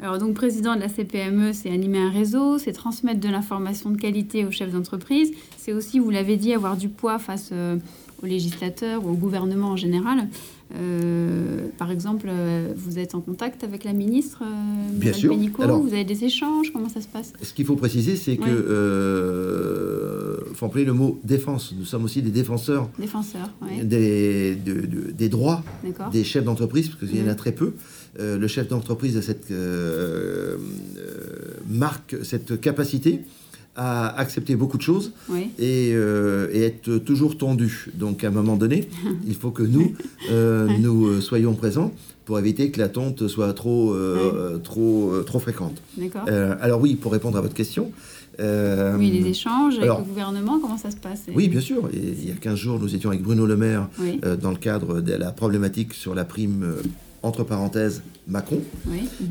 Alors 0.00 0.18
donc 0.18 0.34
président 0.34 0.74
de 0.74 0.80
la 0.80 0.88
CPME, 0.88 1.52
c'est 1.52 1.70
animer 1.70 1.98
un 1.98 2.10
réseau, 2.10 2.58
c'est 2.58 2.72
transmettre 2.72 3.20
de 3.20 3.28
l'information 3.28 3.90
de 3.90 3.96
qualité 3.96 4.44
aux 4.44 4.50
chefs 4.50 4.72
d'entreprise, 4.72 5.32
c'est 5.56 5.72
aussi, 5.72 5.98
vous 5.98 6.10
l'avez 6.10 6.36
dit, 6.36 6.52
avoir 6.52 6.76
du 6.76 6.88
poids 6.88 7.18
face 7.18 7.50
euh, 7.52 7.76
aux 8.22 8.26
législateurs 8.26 9.04
ou 9.04 9.10
au 9.10 9.14
gouvernement 9.14 9.68
en 9.68 9.76
général. 9.76 10.28
Euh, 10.74 11.68
par 11.78 11.90
exemple, 11.90 12.26
euh, 12.28 12.72
vous 12.74 12.98
êtes 12.98 13.14
en 13.14 13.20
contact 13.20 13.64
avec 13.64 13.84
la 13.84 13.92
ministre 13.92 14.42
euh, 14.42 14.46
Bien 14.92 15.12
sûr. 15.12 15.34
vous 15.34 15.92
avez 15.92 16.04
des 16.04 16.24
échanges 16.24 16.72
Comment 16.72 16.88
ça 16.88 17.00
se 17.00 17.08
passe? 17.08 17.32
Ce 17.42 17.52
qu'il 17.52 17.66
faut 17.66 17.76
préciser, 17.76 18.16
c'est 18.16 18.36
que 18.36 18.44
faut 20.54 20.66
employer 20.66 20.86
le 20.86 20.92
mot 20.92 21.18
défense. 21.24 21.74
Nous 21.76 21.84
sommes 21.84 22.04
aussi 22.04 22.22
des 22.22 22.30
défenseurs, 22.30 22.88
défenseurs 22.98 23.50
des, 23.82 24.56
des 24.56 25.28
droits 25.28 25.62
des 26.12 26.24
chefs 26.24 26.44
d'entreprise, 26.44 26.88
parce 26.88 27.10
qu'il 27.10 27.18
y 27.18 27.22
en 27.22 27.26
a 27.26 27.30
mhm. 27.30 27.36
très 27.36 27.52
peu. 27.52 27.74
le 28.18 28.48
chef 28.48 28.68
d'entreprise 28.68 29.16
a 29.16 29.22
cette 29.22 29.52
marque, 31.68 32.16
cette 32.22 32.60
capacité 32.60 33.22
à 33.76 34.16
accepter 34.18 34.54
beaucoup 34.54 34.76
de 34.76 34.82
choses 34.82 35.12
euh, 35.60 36.48
et, 36.52 36.62
être 36.62 36.98
toujours 36.98 37.36
tendu. 37.36 37.90
Donc 37.94 38.24
à 38.24 38.28
un 38.28 38.30
moment 38.30 38.56
donné, 38.56 38.88
il 39.26 39.34
faut 39.34 39.50
que 39.50 39.62
nous, 39.62 39.94
euh, 40.30 40.68
nous 40.78 41.06
euh, 41.06 41.20
soyons 41.20 41.54
présents 41.54 41.92
pour 42.24 42.38
éviter 42.38 42.70
que 42.70 42.80
la 42.80 42.88
tonte 42.88 43.28
soit 43.28 43.52
trop, 43.52 43.94
trop, 44.62 45.12
trop 45.26 45.38
fréquente. 45.38 45.82
alors 46.26 46.80
oui, 46.80 46.94
pour 46.94 47.12
répondre 47.12 47.36
à 47.36 47.42
votre 47.42 47.52
question. 47.52 47.92
oui, 48.38 49.10
les 49.10 49.28
échanges 49.28 49.76
avec 49.76 49.90
le 49.90 50.04
gouvernement, 50.04 50.58
comment 50.58 50.78
ça 50.78 50.90
se 50.90 50.96
passe 50.96 51.24
Oui, 51.34 51.48
bien 51.48 51.60
sûr. 51.60 51.90
il 51.92 52.26
y 52.26 52.32
a 52.32 52.34
15 52.34 52.56
jours, 52.56 52.78
nous 52.78 52.94
étions 52.94 53.10
avec 53.10 53.22
Bruno 53.22 53.44
Le 53.44 53.56
Maire 53.56 53.90
dans 54.40 54.50
le 54.50 54.56
cadre 54.56 55.02
de 55.02 55.12
la 55.12 55.32
problématique 55.32 55.92
sur 55.92 56.14
la 56.14 56.24
prime 56.24 56.76
entre 57.22 57.44
parenthèses 57.44 58.02
Macron, 58.26 58.62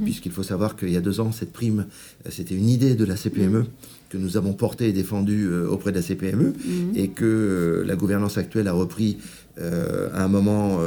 puisqu'il 0.03 0.31
faut 0.31 0.43
savoir 0.43 0.75
qu'il 0.75 0.89
y 0.89 0.97
a 0.97 1.01
deux 1.01 1.19
ans, 1.19 1.31
cette 1.31 1.51
prime, 1.51 1.87
c'était 2.29 2.53
une 2.53 2.69
idée 2.69 2.93
de 2.93 3.05
la 3.05 3.15
CPME 3.15 3.65
que 4.13 4.17
nous 4.19 4.37
avons 4.37 4.53
porté 4.53 4.89
et 4.89 4.93
défendu 4.93 5.47
euh, 5.47 5.67
auprès 5.67 5.91
de 5.91 5.95
la 5.95 6.03
CPME 6.03 6.53
mhm. 6.53 6.91
et 6.95 7.07
que 7.07 7.25
euh, 7.25 7.83
la 7.83 7.95
gouvernance 7.95 8.37
actuelle 8.37 8.67
a 8.67 8.71
repris 8.71 9.17
euh, 9.57 10.09
à 10.13 10.23
un 10.23 10.27
moment 10.27 10.79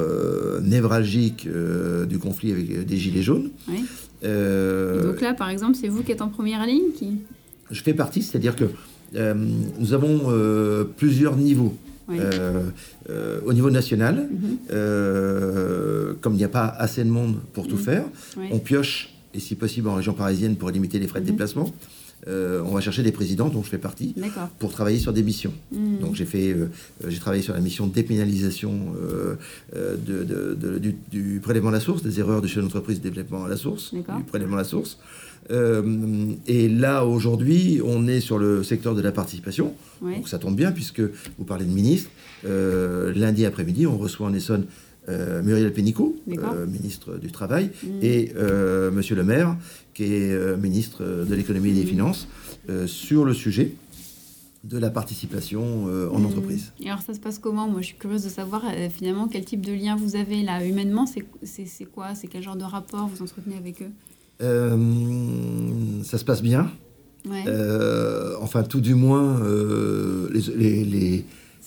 névralgique 0.62 1.48
du 2.08 2.18
conflit 2.18 2.52
avec 2.52 2.86
des 2.86 2.96
Gilets 2.96 3.22
jaunes. 3.22 3.50
donc 4.22 5.20
là, 5.20 5.34
par 5.34 5.50
exemple, 5.50 5.76
c'est 5.80 5.88
vous 5.88 6.02
qui 6.02 6.12
êtes 6.12 6.22
en 6.22 6.28
première 6.28 6.64
ligne 6.66 6.92
qui... 6.96 7.18
Je 7.70 7.82
fais 7.82 7.94
partie, 7.94 8.22
c'est-à-dire 8.22 8.54
que 8.54 8.66
nous 9.78 9.92
avons 9.92 10.32
plusieurs 10.96 11.36
niveaux. 11.36 11.76
au 12.08 13.52
niveau 13.52 13.70
national, 13.70 14.28
mhm. 14.30 16.16
comme 16.20 16.34
il 16.34 16.38
n'y 16.38 16.44
a 16.44 16.54
pas 16.60 16.66
assez 16.66 17.02
de 17.04 17.10
monde 17.10 17.36
pour 17.52 17.66
tout 17.66 17.76
mhm. 17.76 17.82
faire, 17.82 18.04
on 18.52 18.58
pioche, 18.58 19.10
et 19.34 19.40
si 19.40 19.54
possible 19.54 19.88
en 19.88 19.94
région 19.94 20.12
parisienne 20.12 20.56
pour 20.56 20.70
limiter 20.70 20.98
les 20.98 21.08
frais 21.08 21.20
de 21.20 21.26
déplacement. 21.26 21.72
Euh, 22.28 22.62
on 22.64 22.72
va 22.72 22.80
chercher 22.80 23.02
des 23.02 23.12
présidents 23.12 23.48
dont 23.48 23.62
je 23.62 23.68
fais 23.68 23.78
partie 23.78 24.14
pour 24.58 24.72
travailler 24.72 24.98
sur 24.98 25.12
des 25.12 25.22
missions. 25.22 25.52
Hmm. 25.70 25.98
Donc 25.98 26.14
j'ai 26.14 26.24
fait, 26.24 26.52
euh, 26.52 26.68
j'ai 27.06 27.18
travaillé 27.18 27.42
sur 27.42 27.54
la 27.54 27.60
mission 27.60 27.86
de 27.86 27.92
dépénalisation 27.92 28.94
euh, 29.00 29.96
du, 31.10 31.40
prélèvement 31.40 31.68
à 31.68 31.72
la 31.72 31.80
source, 31.80 32.02
des 32.02 32.18
erreurs 32.18 32.42
de 32.42 32.48
chef 32.48 32.62
d'entreprise 32.62 32.98
de 32.98 33.08
développement 33.08 33.44
à 33.44 33.48
la 33.48 33.56
source, 33.56 33.94
du 33.94 34.02
prélèvement 34.26 34.56
à 34.56 34.60
la 34.60 34.64
source. 34.64 34.98
et 35.50 36.68
là 36.68 37.04
aujourd'hui, 37.04 37.80
on 37.84 38.08
est 38.08 38.20
sur 38.20 38.38
le 38.38 38.64
secteur 38.64 38.94
de 38.94 39.02
la 39.02 39.12
participation. 39.12 39.74
Donc 40.02 40.28
ça 40.28 40.38
tombe 40.38 40.56
bien 40.56 40.72
puisque 40.72 41.02
vous 41.38 41.44
parlez 41.44 41.64
de 41.64 41.70
ministre. 41.72 42.10
lundi 42.44 43.46
après-midi, 43.46 43.86
on 43.86 43.98
reçoit 43.98 44.26
en 44.26 44.34
Essonne 44.34 44.64
euh, 45.08 45.40
Muriel 45.42 45.72
Pénicaud, 45.72 46.16
euh, 46.28 46.66
ministre 46.66 47.16
du 47.16 47.30
Travail, 47.30 47.70
mm. 47.84 47.88
et 48.02 48.32
euh, 48.36 48.90
Monsieur 48.90 49.14
le 49.14 49.22
maire, 49.22 49.56
qui 49.94 50.14
est 50.14 50.56
ministre 50.56 51.04
de 51.04 51.34
l'économie 51.34 51.70
et 51.70 51.74
des 51.74 51.84
mm. 51.84 51.88
finances, 51.88 52.28
sur 52.86 53.24
le 53.24 53.32
sujet 53.32 53.74
de 54.64 54.78
la 54.78 54.90
participation 54.90 55.84
en 55.84 56.18
mm. 56.18 56.26
entreprise. 56.26 56.72
Et 56.80 56.88
alors 56.88 57.02
ça 57.02 57.14
se 57.14 57.20
passe 57.20 57.38
comment? 57.38 57.68
Moi 57.68 57.82
je 57.82 57.86
suis 57.86 57.96
curieuse 57.96 58.24
de 58.24 58.28
savoir 58.28 58.64
finalement 58.90 59.28
quel 59.28 59.44
type 59.44 59.64
de 59.64 59.72
lien 59.72 59.94
vous 59.94 60.16
avez 60.16 60.42
là 60.42 60.64
humainement, 60.64 61.06
c'est 61.06 61.84
quoi? 61.84 62.16
C'est 62.16 62.26
quel 62.26 62.42
genre 62.42 62.56
de 62.56 62.64
rapport? 62.64 63.06
Vous 63.06 63.22
entretenez 63.22 63.56
avec 63.56 63.82
eux? 63.82 63.92
Ça 66.02 66.18
se 66.18 66.24
passe 66.24 66.42
bien. 66.42 66.68
enfin 68.40 68.64
tout 68.64 68.80
du 68.80 68.96
moins 68.96 69.40
les 70.32 71.24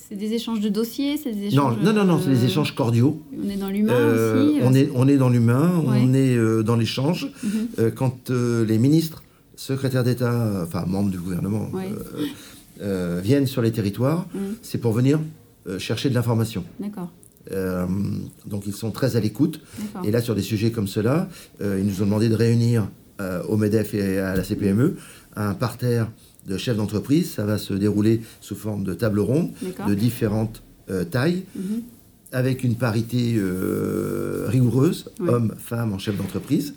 c'est 0.09 0.15
des 0.15 0.33
échanges 0.33 0.59
de 0.59 0.69
dossiers, 0.69 1.17
c'est 1.17 1.31
des 1.31 1.45
échanges. 1.45 1.77
Non, 1.83 1.93
non, 1.93 2.03
non, 2.03 2.19
c'est 2.19 2.31
des 2.31 2.45
échanges 2.45 2.73
cordiaux. 2.73 3.21
On 3.37 3.47
est 3.47 3.57
dans 3.57 3.69
l'humain 3.69 3.93
euh, 3.93 4.43
aussi. 4.43 4.59
Euh, 4.59 4.63
on 4.65 4.73
est, 4.73 4.89
on 4.95 5.07
est 5.07 5.17
dans 5.17 5.29
l'humain, 5.29 5.71
on 5.85 6.13
est 6.15 6.35
euh, 6.35 6.63
dans 6.63 6.75
l'échange. 6.75 7.31
Mhm. 7.43 7.91
quand 7.91 8.31
les 8.31 8.77
ministres, 8.79 9.23
secrétaires 9.55 10.03
d'État, 10.03 10.63
enfin 10.63 10.85
membres 10.87 11.11
du 11.11 11.19
gouvernement, 11.19 11.69
viennent 13.21 13.45
sur 13.45 13.61
les 13.61 13.71
territoires, 13.71 14.25
mhm. 14.33 14.55
c'est 14.63 14.79
pour 14.79 14.93
venir 14.93 15.19
chercher 15.77 16.09
de 16.09 16.15
l'information. 16.15 16.63
D'accord. 16.79 17.11
donc 18.47 18.63
ils 18.65 18.73
sont 18.73 18.89
très 18.89 19.15
à 19.15 19.19
l'écoute. 19.19 19.61
Et 20.03 20.09
là, 20.09 20.21
sur 20.21 20.33
des 20.33 20.41
sujets 20.41 20.71
comme 20.71 20.87
cela, 20.87 21.29
ils 21.61 21.85
nous 21.85 22.01
ont 22.01 22.05
demandé 22.05 22.29
de 22.29 22.35
réunir 22.35 22.87
au 23.47 23.57
MEDEF 23.57 23.93
et 23.93 24.17
à 24.17 24.35
la 24.35 24.43
CPME 24.43 24.95
un 25.35 25.53
parterre 25.53 26.09
de 26.50 26.58
chefs 26.58 26.75
d'entreprise. 26.75 27.32
Ça 27.32 27.46
va 27.46 27.58
se 27.58 27.74
dérouler 27.74 28.22
sous 28.41 28.56
forme 28.56 28.84
de 28.84 28.94
table 28.94 29.20
ronde 29.20 29.51
de 29.88 29.94
différentes 29.94 30.63
euh, 30.89 31.06
tailles, 31.06 31.44
mhm. 31.56 31.84
avec 32.32 32.63
une 32.63 32.75
parité 32.75 33.36
euh, 33.38 34.46
rigoureuse, 34.48 35.12
hommes, 35.27 35.53
femmes 35.58 35.94
en 35.94 36.00
chef 36.00 36.18
d'entreprise. 36.18 36.74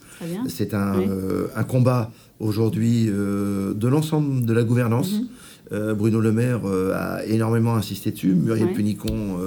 C'est 0.49 0.75
un, 0.75 1.01
euh, 1.01 1.47
un, 1.57 1.65
combat 1.65 2.13
aujourd'hui 2.39 3.07
de 3.07 3.89
l'ensemble 3.89 4.45
de 4.45 4.53
la 4.53 4.63
gouvernance. 4.63 5.13
Mhm. 5.13 5.95
Bruno 5.95 6.21
Le 6.21 6.33
Maire 6.33 6.61
a 6.95 7.25
énormément 7.25 7.75
insisté 7.75 8.11
dessus, 8.11 8.35
Muriel 8.35 8.73
Punicon 8.75 9.39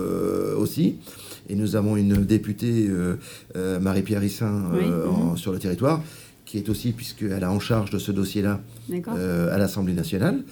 aussi. 0.58 0.96
Et 1.48 1.56
nous 1.56 1.76
avons 1.76 1.96
une 1.96 2.26
députée, 2.26 2.90
Marie-Pierre 3.80 4.22
Rissin, 4.22 4.50
mhm. 4.50 5.38
sur 5.38 5.52
le 5.52 5.60
territoire, 5.60 6.02
qui 6.46 6.58
est 6.58 6.70
aussi, 6.70 6.92
puisqu'elle 6.92 7.44
a 7.44 7.52
en 7.52 7.60
charge 7.60 7.90
de 7.90 7.98
ce 7.98 8.12
dossier-là 8.12 8.62
euh, 9.08 9.54
à 9.54 9.58
l'Assemblée 9.58 9.94
nationale. 9.94 10.44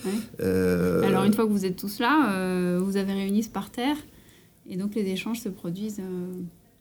Euh, 0.42 1.04
Alors, 1.04 1.24
une 1.24 1.34
fois 1.34 1.46
que 1.46 1.52
vous 1.52 1.66
êtes 1.66 1.76
tous 1.76 2.00
là, 2.00 2.34
euh, 2.34 2.80
vous 2.84 2.98
avez 2.98 3.14
réuni 3.14 3.44
ce 3.44 3.50
parterre, 3.50 3.96
et 4.70 4.76
donc 4.76 4.96
les 4.96 5.08
échanges 5.08 5.40
se 5.40 5.50
produisent. 5.50 6.02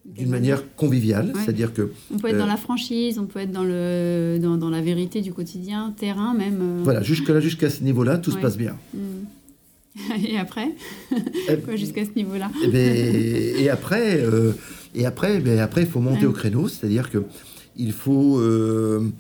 d'une 0.07 0.31
manière 0.31 0.63
conviviale, 0.77 1.33
c'est-à-dire 1.37 1.75
que... 1.75 1.93
On 2.13 2.19
peut 2.19 2.29
être 2.29 2.39
dans 2.39 2.47
la 2.47 2.57
franchise, 2.57 3.19
on 3.19 3.27
peut 3.27 3.41
être 3.41 3.53
dans, 3.53 3.65
le, 3.65 4.39
dans, 4.41 4.57
dans 4.57 4.71
la 4.71 4.81
vérité 4.81 5.21
du 5.21 5.33
quotidien, 5.33 5.95
terrain 5.97 6.35
même. 6.35 6.81
Voilà, 6.83 7.03
jusqu'à 7.03 7.39
jusqu'à 7.39 7.71
ce 7.71 7.85
niveau-là, 7.85 8.19
tout 8.19 8.31
se 8.31 8.39
passe 8.39 8.57
bien. 8.57 8.77
Hmm. 8.95 9.27
et 10.27 10.39
après 10.39 10.71
Jusqu'à 11.77 12.07
ce 12.07 12.13
niveau-là 12.17 12.51
et, 12.63 12.65
eh 12.65 12.69
ben, 12.69 12.97
et, 13.63 13.69
après, 13.69 14.25
et 14.95 15.05
après, 15.05 15.39
ben, 15.39 15.59
après, 15.59 15.83
il 15.83 15.87
faut 15.87 16.01
monter 16.01 16.25
au 16.25 16.33
créneau, 16.33 16.67
c'est-à-dire 16.67 17.11
que 17.11 17.23
il 17.77 17.93
faut, 17.93 18.39
euh, 18.39 19.11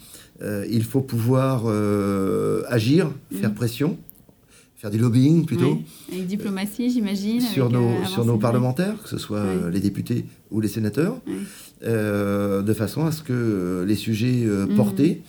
euh, 0.43 0.67
il 0.71 0.85
faut 0.85 1.01
pouvoir 1.01 1.65
euh, 1.67 2.63
agir, 2.69 3.11
faire 3.33 3.51
mm. 3.51 3.55
pression, 3.55 3.99
faire 4.77 4.91
du 4.91 4.99
lobbying 4.99 5.45
plutôt. 5.47 5.81
Avec 6.11 6.27
diplomatie, 6.27 6.91
j'imagine. 6.91 7.41
Sur, 7.41 7.71
nos, 7.71 8.05
sur 8.05 8.25
nos 8.25 8.37
parlementaires, 8.37 9.01
que 9.03 9.09
ce 9.09 9.19
soit 9.19 9.45
les 9.71 9.81
députés 9.81 10.25
ou 10.51 10.61
les 10.61 10.69
sénateurs, 10.69 11.21
de 11.83 12.75
façon 12.75 13.07
à 13.07 13.13
ce 13.13 13.23
que 13.23 13.85
les 13.87 13.97
sujets 13.97 14.45
mm. 14.47 14.75
portés 14.75 15.23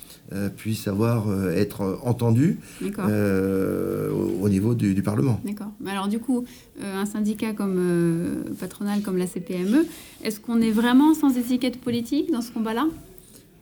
puissent 0.58 0.88
avoir, 0.88 1.28
être 1.52 2.00
entendus 2.04 2.58
au, 2.82 4.50
niveau 4.50 4.74
du, 4.74 5.04
Parlement. 5.04 5.40
D'accord. 5.46 5.72
Alors 5.86 6.08
du 6.08 6.18
coup, 6.18 6.46
un 6.82 7.06
syndicat 7.06 7.54
comme 7.54 8.44
patronal 8.60 9.02
comme 9.02 9.18
la 9.18 9.28
CPME, 9.28 9.86
est-ce 10.24 10.40
qu'on 10.40 10.62
est 10.62 10.72
vraiment 10.72 11.14
sans 11.14 11.38
étiquette 11.38 11.80
politique 11.80 12.32
dans 12.32 12.42
ce 12.42 12.52
combat-là? 12.52 12.88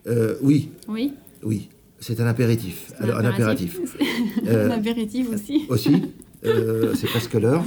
Euh, 0.06 0.36
oui. 0.42 0.70
Oui. 0.88 1.14
Oui. 1.42 1.68
C'est 2.00 2.20
un 2.20 2.26
apéritif. 2.26 2.92
Un, 3.00 3.10
un 3.10 3.24
apéritif. 3.24 3.78
un 4.44 4.48
euh, 4.48 4.70
apéritif 4.70 5.28
aussi. 5.32 5.64
Aussi. 5.68 6.02
Euh, 6.44 6.92
c'est 6.96 7.06
presque 7.06 7.34
l'heure. 7.34 7.64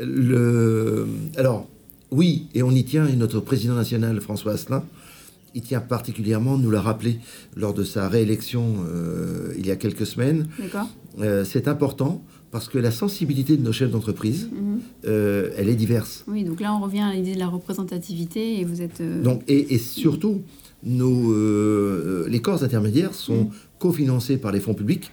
le... 0.00 1.06
Alors, 1.36 1.68
oui, 2.12 2.46
et 2.54 2.62
on 2.62 2.70
y 2.70 2.84
tient, 2.84 3.08
et 3.08 3.16
notre 3.16 3.40
président 3.40 3.74
national, 3.74 4.20
François 4.20 4.52
Asselin, 4.52 4.84
il 5.56 5.62
tient 5.62 5.80
particulièrement, 5.80 6.56
nous 6.56 6.70
l'a 6.70 6.80
rappelé 6.80 7.18
lors 7.56 7.74
de 7.74 7.82
sa 7.82 8.08
réélection 8.08 8.76
il 9.56 9.66
y 9.66 9.72
a 9.72 9.76
quelques 9.76 10.06
semaines. 10.06 10.46
D'accord. 10.60 10.88
c'est 11.44 11.66
important 11.66 12.22
parce 12.54 12.68
que 12.68 12.78
la 12.78 12.92
sensibilité 12.92 13.56
de 13.56 13.64
nos 13.64 13.72
chefs 13.72 13.90
d'entreprise, 13.90 14.48
mhm. 14.52 14.78
euh, 15.06 15.50
elle 15.56 15.68
est 15.68 15.74
diverse. 15.74 16.24
Oui, 16.28 16.44
donc 16.44 16.60
là 16.60 16.72
on 16.72 16.78
revient 16.78 17.00
à 17.00 17.12
l'idée 17.12 17.34
de 17.34 17.40
la 17.40 17.48
représentativité 17.48 18.60
et 18.60 18.64
vous 18.64 18.80
êtes... 18.80 19.00
Euh, 19.00 19.20
donc, 19.20 19.42
et, 19.48 19.76
surtout, 19.76 20.40
nos, 20.84 21.32
euh, 21.32 22.28
les 22.28 22.40
corps 22.40 22.62
intermédiaires 22.62 23.12
sont 23.12 23.50
cofinancés 23.80 24.36
par 24.36 24.52
les 24.52 24.60
fonds 24.60 24.74
publics, 24.74 25.10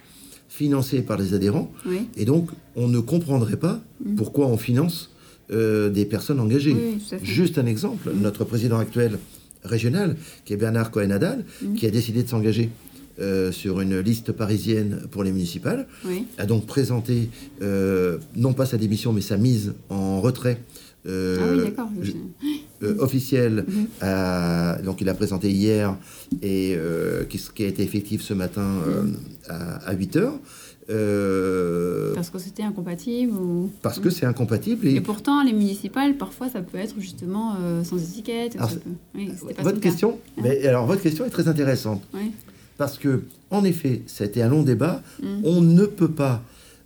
financés 0.50 1.02
par 1.02 1.18
les 1.18 1.34
adhérents, 1.34 1.72
et 2.16 2.26
donc 2.26 2.52
on 2.76 2.88
ne 2.88 3.00
comprendrait 3.00 3.58
pas 3.58 3.82
pourquoi 4.18 4.46
on 4.46 4.58
finance 4.58 5.10
des 5.50 6.06
personnes 6.06 6.40
engagées. 6.40 6.76
Juste 7.24 7.58
un 7.58 7.66
exemple, 7.66 8.12
notre 8.22 8.44
président 8.44 8.78
actuel 8.78 9.18
régional, 9.64 10.16
qui 10.46 10.54
est 10.54 10.58
Bernard 10.58 10.92
Cohen-Adal, 10.92 11.44
qui 11.76 11.88
a 11.88 11.90
décidé 11.90 12.22
de 12.22 12.30
s'engager 12.30 12.70
euh, 13.20 13.52
sur 13.52 13.82
une 13.82 14.00
liste 14.00 14.32
parisienne 14.32 15.02
pour 15.12 15.24
les 15.24 15.32
municipales, 15.32 15.86
a 16.38 16.46
donc 16.46 16.66
présenté 16.66 17.30
euh, 17.62 18.18
non 18.36 18.54
pas 18.54 18.66
sa 18.66 18.78
démission 18.78 19.12
mais 19.12 19.22
sa 19.22 19.38
mise 19.38 19.74
en 19.90 20.22
retrait 20.22 20.58
euh, 21.08 21.68
ah 21.78 22.86
officielle. 23.00 23.66
Mhm. 23.68 24.84
donc 24.86 25.02
il 25.02 25.10
a 25.10 25.14
présenté 25.14 25.52
hier 25.52 25.98
et 26.42 26.78
qui, 27.30 27.64
a 27.64 27.68
été 27.68 27.84
effectif 27.84 28.22
ce 28.22 28.34
matin 28.34 28.64
mhm. 28.64 29.16
à, 29.50 29.94
8 29.94 30.16
heures. 30.16 30.40
parce 32.16 32.30
que 32.30 32.40
c'était 32.40 32.64
incompatible 32.64 33.34
ou... 33.34 33.72
Parce 33.82 34.00
que 34.00 34.10
c'est 34.10 34.26
incompatible. 34.26 34.88
Et... 34.88 35.02
pourtant, 35.02 35.44
les 35.44 35.54
municipales, 35.54 36.16
parfois, 36.16 36.50
ça 36.50 36.62
peut 36.62 36.78
être 36.78 36.96
justement 36.98 37.58
sans 37.84 37.98
étiquette. 37.98 38.58
votre, 39.60 39.80
question, 39.82 40.18
mais, 40.42 40.66
alors, 40.66 40.86
votre 40.86 41.02
question 41.02 41.26
est 41.26 41.30
très 41.30 41.50
intéressante. 41.50 42.02
Oui. 42.14 42.32
Parce 42.78 42.98
que, 42.98 43.24
en 43.50 43.64
effet, 43.64 44.02
c'était 44.08 44.42
un 44.42 44.50
long 44.50 44.64
débat. 44.64 45.02
Mm. 45.22 45.26
On 45.44 45.62
ne 45.62 45.86
peut 45.86 46.12
pas 46.12 46.42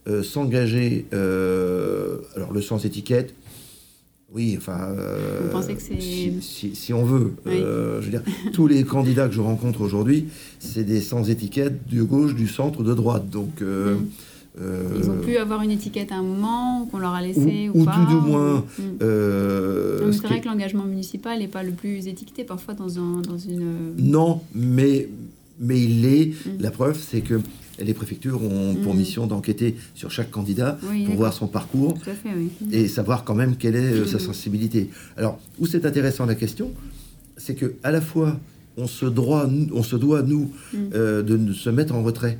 euh, 0.07 0.21
s'engager. 0.21 1.05
Euh, 1.13 2.17
alors, 2.35 2.53
le 2.53 2.61
sans 2.61 2.85
étiquette. 2.85 3.33
Oui, 4.33 4.55
enfin. 4.57 4.89
Euh, 4.97 5.39
Vous 5.43 5.49
pensez 5.49 5.73
que 5.73 5.81
c'est. 5.81 6.75
Si, 6.75 6.93
on 6.93 7.03
veut. 7.03 7.33
je 7.45 7.51
veux 8.01 8.11
dire, 8.11 8.21
tous 8.53 8.67
les 8.67 8.83
candidats 8.83 9.27
que 9.27 9.33
je 9.33 9.41
rencontre 9.41 9.81
aujourd'hui, 9.81 10.27
c'est 10.59 10.83
des 10.83 11.01
sans 11.01 11.29
étiquette 11.29 11.87
du 11.87 12.03
gauche, 12.03 12.35
du 12.35 12.47
centre, 12.47 12.83
de 12.83 12.93
droite. 12.93 13.29
Donc. 13.29 13.61
Mm. 13.61 14.05
Ils 14.97 15.09
ont 15.09 15.17
pu 15.17 15.35
avoir 15.35 15.63
une 15.63 15.71
étiquette 15.71 16.13
à 16.13 16.15
un 16.15 16.23
moment 16.23 16.85
qu'on 16.85 16.99
leur 16.99 17.13
a 17.13 17.21
laissé 17.21 17.69
ou, 17.73 17.81
ou, 17.81 17.83
pas. 17.83 17.91
Ou 17.99 18.05
tout 18.05 18.11
du 18.11 18.25
moins. 18.25 18.63
Mm. 18.79 20.11
c'est 20.11 20.27
vrai 20.27 20.39
que 20.39 20.47
l'engagement 20.47 20.85
municipal 20.85 21.39
n'est 21.39 21.49
pas 21.49 21.63
le 21.63 21.71
plus 21.71 22.07
étiqueté 22.07 22.45
parfois 22.45 22.73
dans, 22.73 22.99
un, 22.99 23.21
dans 23.21 23.37
une. 23.37 23.95
Non, 23.97 24.41
mais 24.53 25.09
mais 25.59 25.81
il 25.81 26.01
l'est. 26.01 26.33
Mm. 26.45 26.61
La 26.61 26.71
preuve, 26.71 26.99
c'est 26.99 27.21
que 27.21 27.39
les 27.79 27.93
préfectures 27.93 28.41
ont 28.43 28.75
pour 28.75 28.93
mm. 28.93 28.97
mission 28.97 29.27
d'enquêter 29.27 29.75
sur 29.93 30.11
chaque 30.11 30.31
candidat 30.31 30.77
pour 30.81 31.15
voir 31.15 31.33
son 31.33 31.47
parcours 31.47 31.97
et 32.71 32.87
savoir 32.87 33.23
quand 33.23 33.35
même 33.35 33.57
quelle 33.57 33.75
est 33.75 33.93
euh, 33.93 34.05
sa 34.05 34.17
mm. 34.17 34.21
sensibilité. 34.21 34.89
Alors, 35.17 35.39
où 35.59 35.65
c'est 35.65 35.85
intéressant 35.85 36.25
la 36.25 36.35
question, 36.35 36.71
c'est 37.37 37.55
que 37.55 37.75
à 37.83 37.91
la 37.91 38.01
fois 38.01 38.39
on 38.77 38.87
se, 38.87 39.05
droit, 39.05 39.47
on 39.73 39.83
se 39.83 39.95
doit, 39.95 40.21
nous, 40.21 40.51
euh, 40.93 41.21
de 41.21 41.53
se 41.53 41.69
mettre 41.69 41.95
en 41.95 42.03
retrait 42.03 42.37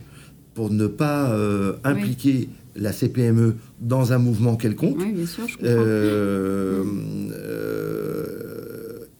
pour 0.53 0.69
ne 0.69 0.87
pas 0.87 1.31
euh, 1.31 1.77
impliquer 1.85 2.49
la 2.75 2.91
CPME 2.91 3.55
dans 3.79 4.11
un 4.11 4.17
mouvement 4.17 4.57
quelconque. 4.57 4.97
Oui, 4.99 5.13
bien 5.13 5.25
sûr, 5.25 5.47
je 5.47 5.55
comprends. 5.55 5.71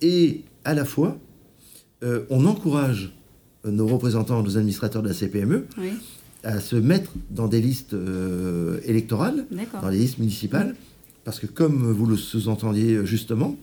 et 0.01 0.41
à 0.65 0.73
la 0.73 0.83
fois, 0.83 1.17
on 2.29 2.45
encourage 2.45 3.13
nos 3.65 3.87
représentants, 3.87 4.41
nos 4.41 4.57
administrateurs 4.57 5.01
de 5.01 5.07
la 5.07 5.13
CPME, 5.13 5.65
à 6.43 6.59
se 6.59 6.75
mettre 6.75 7.11
dans 7.31 7.47
des 7.47 7.61
listes 7.61 7.93
euh, 7.93 8.79
électorales, 8.85 9.45
dans 9.81 9.89
les 9.89 9.97
listes 9.97 10.19
municipales, 10.19 10.75
parce 11.23 11.39
que 11.39 11.47
comme 11.47 11.91
vous 11.91 12.05
le 12.05 12.15
sous-entendiez 12.15 13.05
justement, 13.05 13.57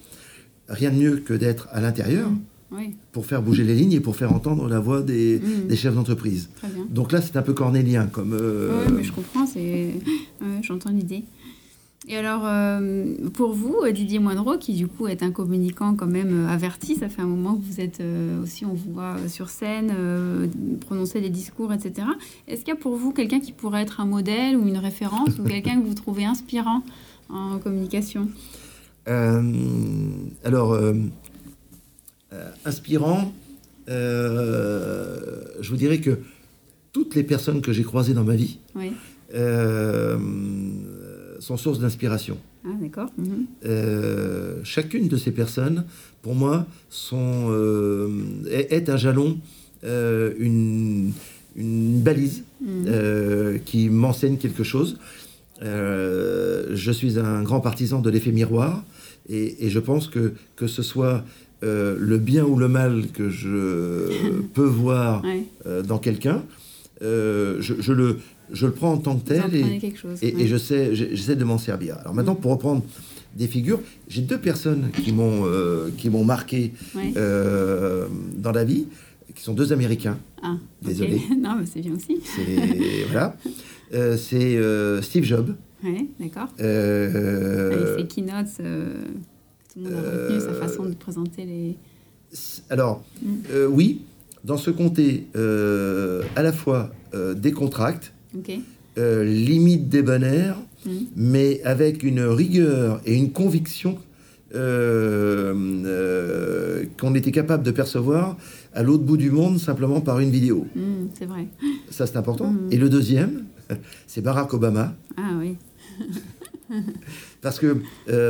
rien 0.68 0.90
de 0.90 0.96
mieux 0.96 1.16
que 1.16 1.34
d'être 1.34 1.68
à 1.72 1.80
l'intérieur. 1.80 2.28
Mmh. 2.72 2.94
pour 3.12 3.26
faire 3.26 3.42
bouger 3.42 3.64
les 3.64 3.74
lignes 3.74 3.92
et 3.92 4.00
pour 4.00 4.16
faire 4.16 4.32
entendre 4.32 4.66
la 4.66 4.80
voix 4.80 5.02
des, 5.02 5.38
mmh. 5.38 5.74
chefs 5.74 5.94
d'entreprise. 5.94 6.48
Donc 6.88 7.12
là, 7.12 7.20
c'est 7.20 7.36
un 7.36 7.42
peu 7.42 7.52
cornélien 7.52 8.06
comme... 8.06 8.32
Euh, 8.32 8.86
oui, 8.86 8.94
mais 8.96 9.04
je 9.04 9.12
comprends, 9.12 9.44
j'entends 10.62 10.88
l'idée. 10.88 11.24
Et 12.08 12.16
alors, 12.16 12.42
euh, 12.44 13.14
pour 13.32 13.52
vous, 13.52 13.76
Didier 13.92 14.18
Moinreau, 14.18 14.58
qui 14.58 14.74
du 14.74 14.88
coup 14.88 15.06
est 15.06 15.22
un 15.22 15.30
communicant 15.30 15.94
quand 15.94 16.08
même 16.08 16.46
euh, 16.46 16.52
averti, 16.52 16.96
ça 16.96 17.08
fait 17.08 17.22
un 17.22 17.26
moment 17.26 17.54
que 17.54 17.62
vous 17.62 17.80
êtes 17.80 18.00
euh, 18.00 18.42
aussi, 18.42 18.64
on 18.64 18.74
vous 18.74 18.92
voit 18.92 19.16
sur 19.28 19.48
scène, 19.48 19.94
prononcer 20.80 21.20
des 21.20 21.30
discours, 21.30 21.72
etc. 21.72 22.08
Est-ce 22.48 22.64
qu'il 22.64 22.74
y 22.74 22.76
a 22.76 22.80
pour 22.80 22.96
vous 22.96 23.12
quelqu'un 23.12 23.38
qui 23.38 23.52
pourrait 23.52 23.82
être 23.82 24.00
un 24.00 24.06
modèle 24.06 24.56
ou 24.56 24.66
une 24.66 24.78
référence, 24.78 25.38
ou 25.38 25.44
quelqu'un 25.44 25.80
que 25.80 25.86
vous 25.86 25.94
trouvez 25.94 26.24
inspirant 26.24 26.82
en 27.28 27.58
communication? 27.58 28.28
Alors, 29.06 30.76
inspirant, 32.64 33.32
je 33.86 35.68
vous 35.68 35.76
dirais 35.76 36.00
que 36.00 36.18
toutes 36.92 37.14
les 37.14 37.22
personnes 37.22 37.62
que 37.62 37.72
j'ai 37.72 37.84
croisées 37.84 38.14
dans 38.14 38.24
ma 38.24 38.34
vie, 38.34 38.58
oui 38.74 38.92
sont 41.42 41.56
source 41.56 41.80
d'inspiration. 41.80 42.38
Ah, 42.64 42.68
d'accord. 42.80 43.10
Mhm. 43.18 43.46
Euh, 43.66 44.60
chacune 44.62 45.08
de 45.08 45.16
ces 45.16 45.32
personnes, 45.32 45.84
pour 46.22 46.34
moi, 46.34 46.66
sont, 46.88 47.48
euh, 47.50 48.08
est, 48.48 48.88
un 48.88 48.96
jalon, 48.96 49.38
euh, 49.84 50.32
une, 50.38 51.12
une, 51.56 52.00
balise 52.00 52.44
mhm. 52.60 53.60
qui 53.64 53.88
m'enseigne 53.88 54.36
quelque 54.36 54.62
chose. 54.62 54.98
je 55.60 56.92
suis 56.92 57.18
un 57.18 57.42
grand 57.42 57.60
partisan 57.60 58.00
de 58.00 58.10
l'effet 58.10 58.32
miroir 58.32 58.84
et, 59.28 59.68
je 59.68 59.80
pense 59.80 60.08
que 60.08 60.32
que 60.56 60.66
ce 60.66 60.82
soit 60.82 61.24
le 61.62 62.18
bien 62.18 62.44
ou 62.44 62.56
le 62.56 62.68
mal 62.68 63.08
que 63.12 63.28
je 63.30 64.08
peux 64.54 64.70
voir 64.82 65.22
dans 65.88 65.98
quelqu'un, 65.98 66.42
je, 67.02 67.74
je, 67.80 67.92
le, 67.92 68.18
je 68.52 68.66
le 68.66 68.72
prends 68.72 68.92
en 68.92 68.98
tant 68.98 69.16
que 69.16 69.28
tel 69.28 69.54
et, 69.54 70.46
je 70.46 70.56
sais, 70.56 70.94
j'essaie 70.94 71.36
de 71.36 71.44
m'en 71.44 71.58
servir. 71.58 71.98
Alors 71.98 72.14
maintenant, 72.14 72.34
pour 72.34 72.52
reprendre 72.52 72.82
des 73.36 73.46
figures, 73.46 73.80
j'ai 74.08 74.22
deux 74.22 74.38
personnes 74.38 74.90
qui 75.02 75.12
m'ont 75.12 75.46
euh, 75.46 75.90
qui 75.96 76.10
m'ont 76.10 76.24
marqué 76.24 76.72
euh, 77.16 78.06
dans 78.36 78.52
la 78.52 78.64
vie, 78.64 78.86
qui 79.34 79.42
sont 79.42 79.54
deux 79.54 79.72
Américains. 79.72 80.18
Ah, 80.42 80.56
Désolé. 80.82 81.20
non, 81.38 81.56
mais 81.58 81.66
c'est 81.66 81.80
bien 81.80 81.94
aussi. 81.94 82.20
C'est 82.24 83.04
voilà. 83.10 83.36
Euh, 83.94 84.16
c'est 84.16 84.58
Steve 85.02 85.24
Jobs. 85.24 85.54
Oui, 85.82 86.10
d'accord. 86.20 86.48
Avec 86.58 87.98
ses 87.98 88.06
keynotes, 88.06 88.56
tout 88.56 89.78
le 89.78 89.82
monde 89.82 89.94
a 89.94 90.10
retenu 90.10 90.40
sa 90.40 90.54
façon 90.54 90.84
de 90.84 90.94
présenter 90.94 91.44
les. 91.44 91.76
Alors, 92.70 93.04
mm. 93.22 93.66
oui, 93.68 94.02
dans 94.44 94.56
ce 94.56 94.70
comté, 94.70 95.26
à 95.34 96.42
la 96.42 96.52
fois 96.52 96.90
décontracte, 97.36 98.12
euh, 98.98 99.24
limite 99.24 99.88
débonnaire, 99.88 100.58
mmh. 100.84 100.90
mais 101.16 101.62
avec 101.64 102.02
une 102.02 102.20
rigueur 102.20 103.00
et 103.06 103.14
une 103.14 103.32
conviction 103.32 103.96
euh, 104.54 105.54
euh, 105.86 106.84
qu'on 107.00 107.14
était 107.14 107.32
capable 107.32 107.62
de 107.62 107.70
percevoir 107.70 108.36
à 108.74 108.82
l'autre 108.82 109.02
bout 109.02 109.16
du 109.16 109.30
monde 109.30 109.58
simplement 109.58 110.02
par 110.02 110.20
une 110.20 110.30
vidéo. 110.30 110.66
Mmh, 110.76 111.06
c'est 111.18 111.24
vrai. 111.24 111.46
Ça, 111.88 112.06
c'est 112.06 112.18
important. 112.18 112.50
Mmh. 112.50 112.68
Et 112.70 112.76
le 112.76 112.90
deuxième, 112.90 113.44
c'est 114.06 114.20
Barack 114.20 114.52
Obama. 114.52 114.94
Ah 115.16 115.38
oui. 115.38 115.56
Parce 117.40 117.58
que 117.58 117.78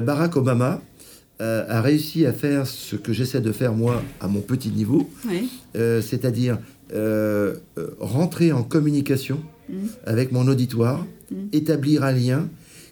Barack 0.01 0.37
Obama 0.37 0.81
a 1.42 1.81
réussi 1.81 2.24
à 2.26 2.33
faire 2.33 2.66
ce 2.66 2.94
que 2.96 3.12
j'essaie 3.12 3.40
de 3.40 3.52
faire 3.52 3.74
moi 3.74 4.02
à 4.20 4.28
mon 4.28 4.40
petit 4.40 4.70
niveau, 4.70 5.11
c'est-à-dire 5.74 6.59
rentrer 8.00 8.52
en 8.52 8.62
communication 8.62 9.40
Mm. 9.72 9.87
avec 10.07 10.33
mon 10.33 10.46
auditoire, 10.48 11.07
mm. 11.31 11.37
établir 11.52 12.05
un 12.05 12.12
lien 12.12 12.48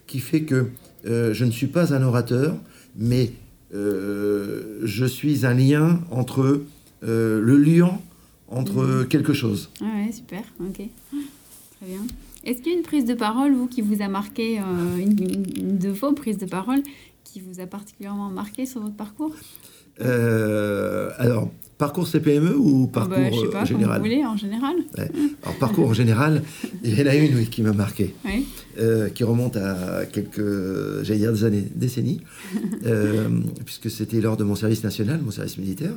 qui 0.07 0.19
fait 0.19 0.43
que 0.43 0.67
euh, 1.07 1.35
je 1.35 1.45
ne 1.45 1.51
suis 1.51 1.67
pas 1.67 1.95
un 1.95 2.03
orateur, 2.03 2.57
mais 2.97 3.33
euh, 3.75 4.81
je 4.85 5.05
suis 5.05 5.45
un 5.45 5.55
lien 5.55 6.01
entre 6.11 6.63
euh, 7.05 7.41
le 7.41 7.57
lion, 7.57 7.99
entre 8.49 9.03
mm. 9.03 9.09
quelque 9.09 9.33
chose. 9.33 9.71
Ah 9.81 9.85
ouais, 9.85 10.13
super, 10.13 10.43
ok. 10.61 10.77
Très 10.77 11.87
bien. 11.87 12.01
Est-ce 12.45 12.63
qu'il 12.63 12.73
y 12.73 12.75
a 12.75 12.79
une 12.79 12.85
prise 12.85 13.05
de 13.05 13.15
parole, 13.15 13.53
vous, 13.53 13.67
qui 13.67 13.83
vous 13.83 14.01
a 14.01 14.09
marqué, 14.09 14.59
une, 14.99 15.77
de 15.79 15.91
vos 15.91 16.13
prises 16.13 16.39
de 16.39 16.47
parole, 16.47 16.83
qui 17.33 17.41
vous 17.41 17.61
a 17.61 17.67
particulièrement 17.67 18.31
marqué 18.31 18.67
sur 18.67 18.81
votre 18.81 18.97
parcours 18.97 19.35
Alors, 19.99 21.51
Parcours 21.81 22.07
CPME 22.07 22.55
ou 22.59 22.91
bah, 22.93 23.07
parcours 23.07 23.33
je 23.33 23.41
sais 23.41 23.51
pas, 23.51 23.65
général 23.65 24.01
vous 24.01 24.05
voulez, 24.05 24.23
en 24.23 24.37
général. 24.37 24.77
Alors, 24.99 25.59
parcours 25.59 25.89
en 25.89 25.95
général, 25.95 26.43
il 26.85 26.99
y 26.99 27.03
en 27.03 27.07
a 27.07 27.15
une 27.15 27.35
oui, 27.35 27.47
qui 27.47 27.63
m'a 27.63 27.73
marqué, 27.73 28.15
euh, 28.79 29.09
qui 29.09 29.25
remonte 29.25 29.57
à 29.57 30.05
quelques, 30.05 31.03
j'allais 31.03 31.21
dire 31.21 31.33
des 31.33 31.45
années, 31.45 31.65
décennies, 31.75 32.21
euh, 32.85 33.31
puisque 33.65 33.91
c'était 33.91 34.21
lors 34.21 34.37
de 34.37 34.45
mon 34.45 34.57
service 34.57 34.85
national, 34.85 35.23
mon 35.25 35.31
service 35.31 35.57
militaire, 35.57 35.93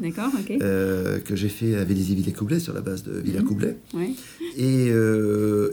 euh, 0.61 1.19
que 1.19 1.35
j'ai 1.35 1.49
fait 1.49 1.75
à 1.75 1.83
Vélizy-Villers-Coublet, 1.83 2.61
sur 2.61 2.73
la 2.73 2.79
base 2.79 3.03
de 3.03 3.19
Villers-Coublet. 3.19 3.75
Mhm. 3.93 4.13
Et, 4.57 4.87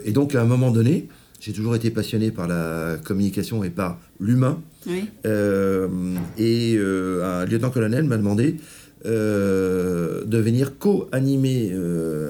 et, 0.09 0.11
donc, 0.11 0.35
à 0.35 0.41
un 0.41 0.45
moment 0.45 0.71
donné, 0.71 1.07
j'ai 1.41 1.51
toujours 1.51 1.75
été 1.75 1.91
passionné 1.91 2.31
par 2.31 2.47
la 2.47 2.97
communication 3.03 3.63
et 3.63 3.69
par 3.69 3.99
l'humain. 4.19 4.61
et 4.87 6.77
un 6.77 7.45
lieutenant-colonel 7.45 8.05
m'a 8.05 8.17
demandé 8.17 8.57
de 9.03 10.37
venir 10.37 10.77
co-animer 10.77 11.75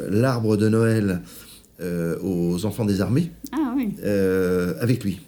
l'arbre 0.09 0.57
de 0.57 0.69
Noël 0.69 1.21
aux 2.23 2.65
enfants 2.65 2.85
des 2.85 3.01
armées 3.01 3.31
ah, 3.51 3.73
oui. 3.75 3.93
avec 4.79 5.03
lui. 5.03 5.19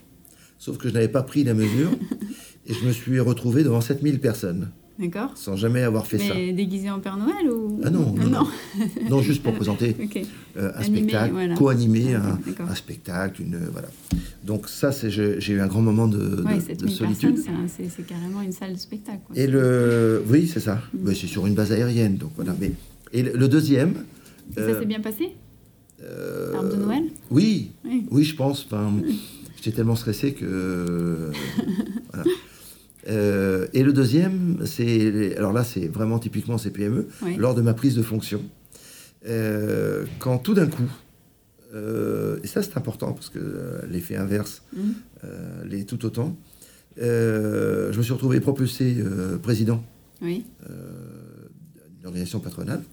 Sauf 0.58 0.78
que 0.78 0.88
je 0.88 0.94
n'avais 0.94 1.10
pas 1.10 1.24
pris 1.24 1.44
la 1.44 1.54
mesure 1.54 1.92
et 2.68 2.74
je 2.74 2.86
me 2.86 2.94
suis 2.94 3.20
retrouvé 3.20 3.64
devant 3.64 3.82
7000 3.82 4.22
personnes. 4.22 4.72
D'accord. 5.00 5.32
Sans 5.36 5.56
jamais 5.56 5.82
avoir 5.82 6.06
fait 6.06 6.20
ça. 6.20 6.36
Mais 6.36 6.54
déguisé 6.54 6.90
en 6.92 7.00
Père 7.00 7.18
Noël 7.18 7.50
ou 7.50 7.82
Ah 7.84 7.90
non, 7.90 8.14
non, 8.14 8.30
non. 8.30 8.48
non. 9.10 9.22
juste 9.22 9.42
pour 9.42 9.54
présenter 9.54 9.96
euh, 10.58 10.72
un 10.76 10.84
spectacle, 10.84 11.34
co-animer 11.58 12.14
un, 12.14 12.76
spectacle, 12.76 13.42
une 13.42 13.58
voilà. 13.72 13.88
Donc 14.44 14.70
ça, 14.70 14.92
c'est 14.92 15.10
j'ai 15.10 15.54
eu 15.54 15.62
un 15.62 15.68
grand 15.68 15.82
moment 15.82 16.08
de, 16.08 16.44
ouais, 16.44 16.76
de, 16.76 16.86
de 16.86 16.88
solitude. 16.88 17.40
C'est 17.68 18.06
carrément 18.06 18.42
une 18.42 18.52
salle 18.52 18.74
de 18.74 18.80
spectacle. 18.80 19.22
Quoi. 19.26 19.36
Et 19.36 19.48
le, 19.48 20.24
oui, 20.30 20.48
c'est 20.48 20.60
ça. 20.60 20.80
Mm. 20.94 21.14
c'est 21.14 21.28
sur 21.28 21.48
une 21.48 21.56
base 21.56 21.72
aérienne, 21.72 22.18
donc 22.18 22.32
voilà. 22.36 22.56
Mais 22.60 22.74
et 23.14 23.24
le, 23.24 23.48
deuxième. 23.48 23.94
ça 24.56 24.62
euh, 24.62 24.80
s'est 24.80 24.86
bien 24.86 25.00
passé? 25.00 25.30
Euh, 26.04 26.52
L'arbre 26.52 26.70
de 26.70 26.76
Noël? 26.76 27.04
Oui, 27.32 27.72
oui, 28.12 28.24
je 28.24 28.36
pense. 28.36 28.66
Enfin, 28.66 28.92
j'étais 29.56 29.76
tellement 29.76 29.96
stressé 29.96 30.34
que. 30.34 31.32
voilà. 32.12 32.30
Euh, 33.08 33.68
et 33.74 33.84
le 33.84 33.94
deuxième, 33.94 34.66
c'est 34.66 35.36
alors 35.38 35.54
là, 35.54 35.64
c'est 35.64 35.88
vraiment 35.88 36.20
typiquement 36.20 36.58
CPME, 36.58 37.08
lors 37.38 37.56
de 37.56 37.62
ma 37.62 37.74
prise 37.74 37.96
de 37.96 38.02
fonction, 38.02 38.42
euh, 39.28 40.06
quand 40.20 40.38
tout 40.38 40.54
d'un 40.54 40.68
coup, 40.68 40.90
euh, 41.74 42.40
et 42.44 42.48
ça 42.48 42.62
c'est 42.62 42.78
important 42.78 43.14
parce 43.14 43.30
que 43.30 43.82
l'effet 43.90 44.16
inverse 44.16 44.64
mmh. 44.76 44.80
l'est 45.66 45.88
tout 45.88 46.06
autant, 46.06 46.38
je 46.98 47.98
me 47.98 48.04
suis 48.04 48.14
retrouvé 48.14 48.40
propulsé 48.40 48.98
président 49.42 49.84
d'une 50.22 50.44
organisation 52.06 52.40
patronale. 52.40 52.84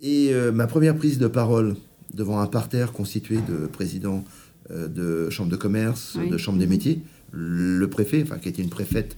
Et 0.00 0.32
ma 0.52 0.66
première 0.66 0.96
prise 0.96 1.18
de 1.18 1.28
parole 1.28 1.76
devant 2.14 2.40
un 2.40 2.46
parterre 2.46 2.92
constitué 2.92 3.38
de 3.48 3.66
présidents 3.66 4.24
de 4.70 5.30
chambres 5.30 5.50
de 5.50 5.56
commerce, 5.56 6.18
de 6.18 6.36
chambres 6.36 6.58
des 6.58 6.66
métiers, 6.66 7.00
le 7.32 7.86
préfet, 7.88 8.22
enfin 8.22 8.38
qui 8.38 8.48
était 8.48 8.62
une 8.62 8.70
préfète 8.70 9.16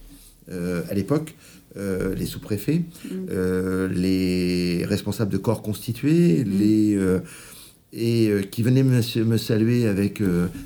euh, 0.49 0.81
à 0.89 0.93
l'époque, 0.93 1.35
euh, 1.77 2.15
les 2.15 2.25
sous-préfets, 2.25 2.79
mm. 2.79 3.09
euh, 3.29 3.87
les 3.87 4.85
responsables 4.85 5.31
de 5.31 5.37
corps 5.37 5.61
constitués, 5.61 6.43
mm. 6.43 6.59
les 6.59 6.99
et 7.93 8.31
qui 8.49 8.63
venaient 8.63 8.83
me, 8.83 9.23
me 9.25 9.37
saluer 9.37 9.85
avec 9.85 10.21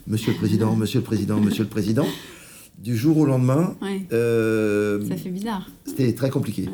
Monsieur 0.06 0.32
le 0.34 0.38
Président, 0.38 0.76
Monsieur 0.78 1.00
le 1.00 1.06
Président, 1.06 1.40
Monsieur 1.40 1.64
le 1.64 1.70
Président. 1.70 2.06
Du 2.78 2.96
jour 2.96 3.18
au 3.18 3.26
lendemain, 3.26 3.76
ça 3.82 5.18
fait 5.18 5.30
bizarre. 5.30 5.68
C'était 5.88 6.14
très 6.14 6.30
compliqué. 6.30 6.70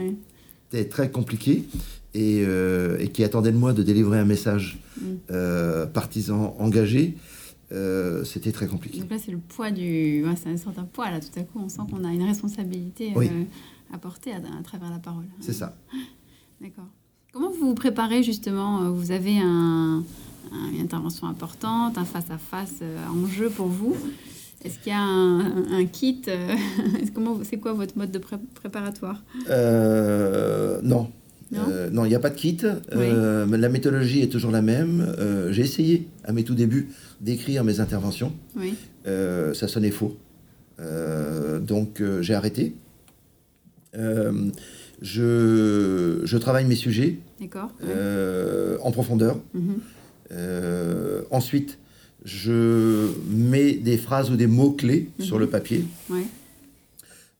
C'était 0.70 0.90
très 0.90 1.10
compliqué 1.10 1.64
et, 2.14 2.44
et, 3.00 3.08
qui 3.14 3.24
attendait 3.24 3.54
de 3.54 3.58
moi 3.58 3.72
de 3.72 3.82
délivrer 3.82 4.20
un 4.20 4.26
message 4.26 4.78
mm. 5.00 5.86
partisan 5.94 6.54
engagé. 6.60 7.16
Euh, 7.72 8.24
c'était 8.24 8.52
très 8.52 8.68
compliqué. 8.68 9.00
Donc 9.00 9.10
là, 9.10 9.18
c'est 9.18 9.32
le 9.32 9.38
poids 9.38 9.72
du. 9.72 10.26
c'est 10.36 10.50
un 10.50 10.58
certain 10.58 10.84
poids, 10.84 11.10
là, 11.10 11.20
tout 11.20 11.40
à 11.40 11.44
coup, 11.44 11.60
on 11.60 11.70
sent 11.70 11.82
qu'on 11.90 12.04
a 12.04 12.12
une 12.12 12.24
responsabilité 12.24 13.14
euh, 13.16 13.44
à 13.94 13.98
porter 13.98 14.34
à, 14.34 14.40
travers 14.64 14.90
la 14.90 15.00
parole. 15.00 15.26
C'est 15.40 15.54
ça. 15.54 15.76
D'accord. 16.62 16.88
Comment 17.32 17.50
vous 17.50 17.68
vous 17.68 17.76
préparez 17.76 18.24
justement 18.24 18.84
euh, 18.84 18.90
Vous 18.90 19.12
avez 19.12 19.38
un, 19.40 20.04
une 20.74 20.82
intervention 20.82 21.28
importante, 21.28 21.98
un 21.98 22.06
face-à-face 22.06 22.84
en 23.10 23.26
jeu 23.28 23.50
pour 23.50 23.68
vous? 23.68 23.96
Est-ce 24.64 24.78
qu'il 24.78 24.92
y 24.92 24.96
a 24.96 25.02
un, 25.02 25.86
kit 25.86 26.22
Comment, 27.16 27.40
C'est 27.44 27.58
quoi 27.58 27.74
votre 27.74 27.98
mode 27.98 28.12
de 28.12 28.20
préparatoire? 28.20 29.24
Non. 30.84 31.10
Non, 31.52 32.06
il 32.06 32.10
n'y 32.10 32.16
a 32.16 32.20
pas 32.20 32.30
de 32.30 32.36
kit. 32.36 32.58
la 32.92 33.70
méthodologie 33.70 34.22
est 34.22 34.32
toujours 34.32 34.52
la 34.52 34.62
même. 34.62 35.14
J'ai 35.50 35.64
essayé 35.64 36.08
à 36.24 36.32
mes 36.32 36.44
tout 36.44 36.56
débuts 36.56 36.90
d'écrire 37.22 37.64
mes 37.64 37.80
interventions. 37.80 38.34
Euh, 39.08 39.54
ça 39.54 39.68
sonnait 39.68 39.92
faux. 39.92 40.18
Euh, 40.80 41.60
donc 41.60 42.02
euh, 42.02 42.22
j'ai 42.22 42.34
arrêté. 42.34 42.76
Je, 43.94 46.22
je, 46.24 46.38
travaille 46.38 46.66
mes 46.66 46.76
sujets 46.76 47.18
en 48.82 48.92
profondeur. 48.92 49.40
Mhm. 49.54 49.80
ensuite, 51.32 51.78
je 52.24 53.10
mets 53.30 53.74
des 53.74 53.98
phrases 53.98 54.30
ou 54.30 54.36
des 54.36 54.48
mots-clés 54.48 55.10
mhm. 55.18 55.26
sur 55.26 55.40
le 55.40 55.48
papier. 55.48 55.86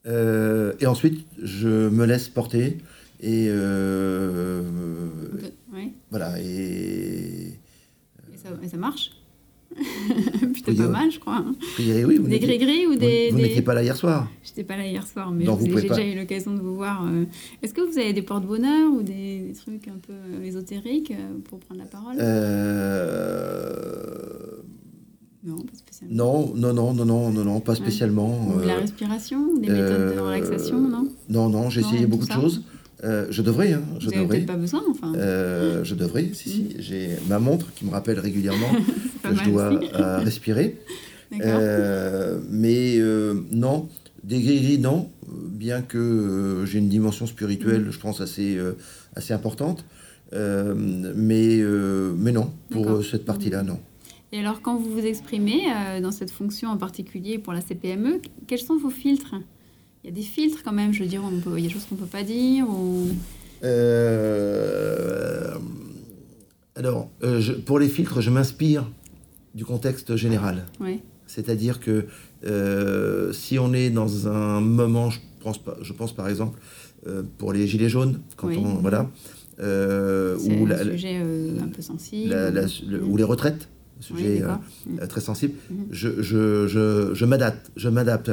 et 0.06 0.86
ensuite, 0.86 1.26
je 1.42 1.90
me 1.90 2.06
laisse 2.06 2.30
porter. 2.30 2.78
Et 3.22 3.50
voilà. 6.10 6.40
Et, 6.42 7.54
et 8.64 8.68
ça 8.68 8.78
marche 8.78 9.12
Plutôt 10.54 10.74
pas 10.74 10.88
mal, 10.90 11.12
je 11.12 11.20
crois. 11.20 11.38
Hein. 11.38 11.56
oui. 11.80 12.20
des 12.20 12.40
gris-gris 12.40 12.88
ou 12.88 12.96
des. 12.96 13.30
Vous, 13.32 13.38
n'étiez 13.38 13.62
pas 13.62 13.74
là 13.74 13.84
hier 13.84 13.96
soir 13.96 14.28
J'étais 14.44 14.64
pas 14.64 14.76
là 14.76 14.86
hier 14.86 15.08
soir, 15.08 15.32
mais 15.32 15.46
j'ai 15.46 15.88
déjà 15.88 16.04
eu 16.04 16.16
l'occasion 16.16 16.54
de 16.54 16.60
vous 16.60 16.76
voir. 16.76 17.06
Euh. 17.06 17.26
Est-ce 17.62 17.74
que 17.74 17.82
vous 17.82 17.98
avez 17.98 18.14
des 18.14 18.22
porte-bonheur 18.22 18.92
ou 18.92 19.02
des, 19.02 19.54
trucs 19.56 19.88
un 19.88 19.98
peu 20.06 20.14
euh, 20.14 20.44
ésotériques 20.44 21.12
euh, 21.12 21.38
pour 21.46 21.60
prendre 21.60 21.80
la 21.80 21.88
parole? 21.88 22.18
Non, 25.44 25.58
pas 25.58 25.74
spécialement. 25.74 26.16
Non, 26.16 26.54
non, 26.56 26.74
non, 26.74 26.94
non, 26.94 27.32
non, 27.32 27.44
non, 27.46 27.60
pas 27.62 27.76
spécialement. 27.76 28.58
de 28.58 28.68
la 28.68 28.76
respiration, 28.76 29.56
des 29.56 29.70
méthodes 29.70 30.16
de 30.16 30.20
relaxation, 30.20 30.80
non? 30.82 31.08
Non, 31.30 31.50
non, 31.50 31.70
j'ai 31.70 31.82
essayé 31.82 32.06
beaucoup 32.06 32.28
de 32.28 32.32
choses. 32.32 32.62
Euh, 33.04 33.26
je 33.30 33.42
devrais, 33.42 33.74
hein, 33.74 33.82
je 34.00 34.10
Vous 34.10 34.12
devrais. 34.12 34.42
pas 34.42 34.58
besoin, 34.58 34.84
enfin. 34.90 35.14
Euh, 35.16 35.84
je 35.84 35.96
devrais, 35.96 36.30
si, 36.34 36.50
si. 36.50 36.62
Mm. 36.62 36.68
J'ai 36.80 37.10
ma 37.28 37.40
montre 37.40 37.74
qui 37.74 37.86
me 37.86 37.92
rappelle 37.92 38.20
régulièrement 38.20 38.72
que 39.24 39.36
je 39.36 39.50
dois 39.50 39.80
euh, 39.96 40.20
respirer. 40.20 40.78
mais 41.32 43.00
non, 43.52 43.90
des 44.24 44.42
gris 44.42 44.78
non, 44.78 45.10
bien 45.28 45.82
que 45.82 46.64
j'ai 46.66 46.80
une 46.80 46.90
dimension 46.90 47.26
spirituelle, 47.26 47.86
mm. 47.86 47.92
je 47.92 48.00
pense, 48.00 48.22
assez, 48.22 48.60
assez 49.16 49.34
importante. 49.34 49.84
mais, 50.32 51.64
mais 52.18 52.32
non, 52.32 52.52
pour 52.70 53.04
cette 53.04 53.26
partie-là, 53.26 53.64
non. 53.64 53.80
Et 54.34 54.40
alors, 54.40 54.62
quand 54.62 54.78
vous 54.78 54.92
vous 54.92 55.06
exprimez 55.06 55.64
dans 56.02 56.12
cette 56.12 56.32
fonction 56.32 56.70
en 56.70 56.78
particulier 56.78 57.40
pour 57.40 57.54
la 57.54 57.62
CPME, 57.62 58.22
quels 58.48 58.60
sont 58.60 58.78
vos 58.78 58.90
filtres? 58.90 59.36
Il 60.04 60.10
y 60.10 60.14
a 60.14 60.16
des 60.16 60.22
filtres 60.22 60.64
quand 60.64 60.72
même, 60.72 60.94
je 60.94 61.04
veux 61.04 61.10
dire, 61.10 61.22
il 61.32 61.64
y 61.64 61.66
a 61.66 61.68
des 61.68 61.74
choses 61.74 61.86
qu'on 61.86 61.96
ne 61.96 62.00
peut 62.00 62.06
pas 62.06 62.24
dire 62.24 62.68
ou... 62.70 63.10
Euh, 63.64 65.56
alors, 66.76 67.10
euh, 67.24 67.42
pour 67.66 67.78
les 67.78 67.88
filtres, 67.88 68.22
je 68.22 68.32
m'inspire 68.32 68.90
du 69.54 69.66
contexte 69.66 70.16
général. 70.16 70.66
Oui. 70.80 71.02
C'est-à-dire 71.28 71.80
que 71.80 72.06
euh, 72.46 73.32
si 73.32 73.60
on 73.60 73.74
est 73.74 73.92
dans 73.92 74.28
un 74.28 74.60
moment, 74.62 75.12
je 75.12 75.20
pense, 75.44 75.60
je 75.82 75.94
pense 75.94 76.14
par 76.16 76.28
exemple 76.28 76.60
pour 77.38 77.52
les 77.52 77.68
gilets 77.68 77.90
jaunes, 77.90 78.22
quand 78.36 78.50
on 78.50 78.76
voilà, 78.76 79.10
ou 79.60 79.64
un 79.64 80.92
sujet 80.92 81.18
un 81.18 81.68
peu 81.68 81.82
sensible, 81.82 82.36
ou 83.04 83.18
les 83.18 83.24
retraites, 83.24 83.70
sujet 84.00 84.44
très 85.10 85.22
sensible, 85.22 85.54
je, 85.92 86.22
je, 86.22 86.68
je, 86.68 87.12
je 87.14 87.26
m'adapte, 87.26 87.72
je 87.76 87.90
m'adapte 87.90 88.32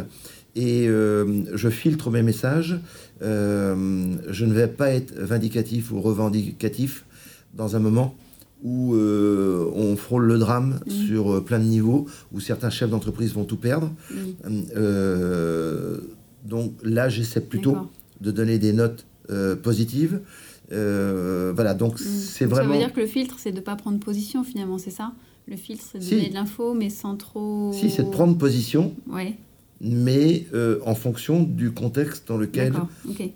et 0.59 0.89
euh, 0.89 1.45
je 1.55 1.69
filtre 1.69 2.11
mes 2.11 2.23
messages. 2.23 2.81
Euh, 3.23 4.17
je 4.29 4.45
ne 4.45 4.53
vais 4.53 4.67
pas 4.67 4.91
être 4.91 5.15
vindicatif 5.17 5.93
ou 5.93 6.01
revendicatif 6.01 7.05
dans 7.55 7.77
un 7.77 7.79
moment 7.79 8.17
où 8.65 8.95
euh, 8.95 9.71
on 9.73 9.97
frôle 9.97 10.25
le 10.25 10.37
drame 10.37 10.81
mmh. 10.85 10.91
sur 10.91 11.45
plein 11.45 11.61
de 11.61 11.65
niveaux, 11.65 12.07
où 12.33 12.41
certains 12.41 12.71
chefs 12.71 12.91
d'entreprise 12.91 13.33
vont 13.35 13.45
tout 13.45 13.57
perdre. 13.57 13.93
Mmh. 14.11 14.57
donc 16.45 16.73
là, 16.83 17.09
j'essaie 17.09 17.41
plutôt 17.41 17.77
de 18.21 18.33
donner 18.33 18.59
des 18.59 18.73
notes 18.73 19.07
positives. 19.63 20.21
voilà, 20.71 21.75
donc 21.75 22.01
mmh. 22.01 22.05
c'est 22.05 22.47
vraiment... 22.47 22.73
Ça 22.73 22.79
veut 22.79 22.85
dire 22.85 22.93
que 22.93 23.01
le 23.01 23.07
filtre, 23.07 23.37
c'est 23.39 23.53
de 23.53 23.59
ne 23.59 23.63
pas 23.63 23.77
prendre 23.77 24.01
position 24.01 24.43
finalement, 24.43 24.79
c'est 24.79 24.91
ça? 24.91 25.13
Le 25.47 25.57
filtre, 25.57 25.85
c'est 25.93 26.01
de 26.01 26.05
donner 26.05 26.29
de 26.31 26.35
l'info, 26.35 26.75
mais 26.75 26.91
sans 26.91 27.17
trop... 27.17 27.73
Si, 27.73 27.91
c'est 27.91 28.03
de 28.03 28.11
prendre 28.11 28.37
position. 28.37 28.93
Ouais 29.09 29.37
mais 29.81 30.47
euh, 30.55 30.81
en 30.85 30.95
fonction 30.95 31.43
du 31.43 31.71
contexte 31.73 32.29
dans 32.29 32.37
lequel 32.37 32.75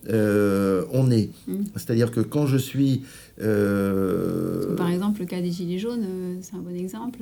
euh, 0.09 0.85
on 0.93 1.11
est. 1.11 1.31
Hmm. 1.47 1.65
C'est-à-dire 1.75 2.11
que 2.11 2.21
quand 2.21 2.47
je 2.47 2.57
suis... 2.57 3.03
Euh, 3.41 4.75
par 4.77 4.91
exemple, 4.91 5.21
le 5.21 5.27
cas 5.27 5.41
des 5.41 5.51
Gilets 5.51 5.79
jaunes, 5.79 6.39
c'est 6.41 6.57
un 6.57 6.61
bon 6.61 6.75
exemple. 6.75 7.21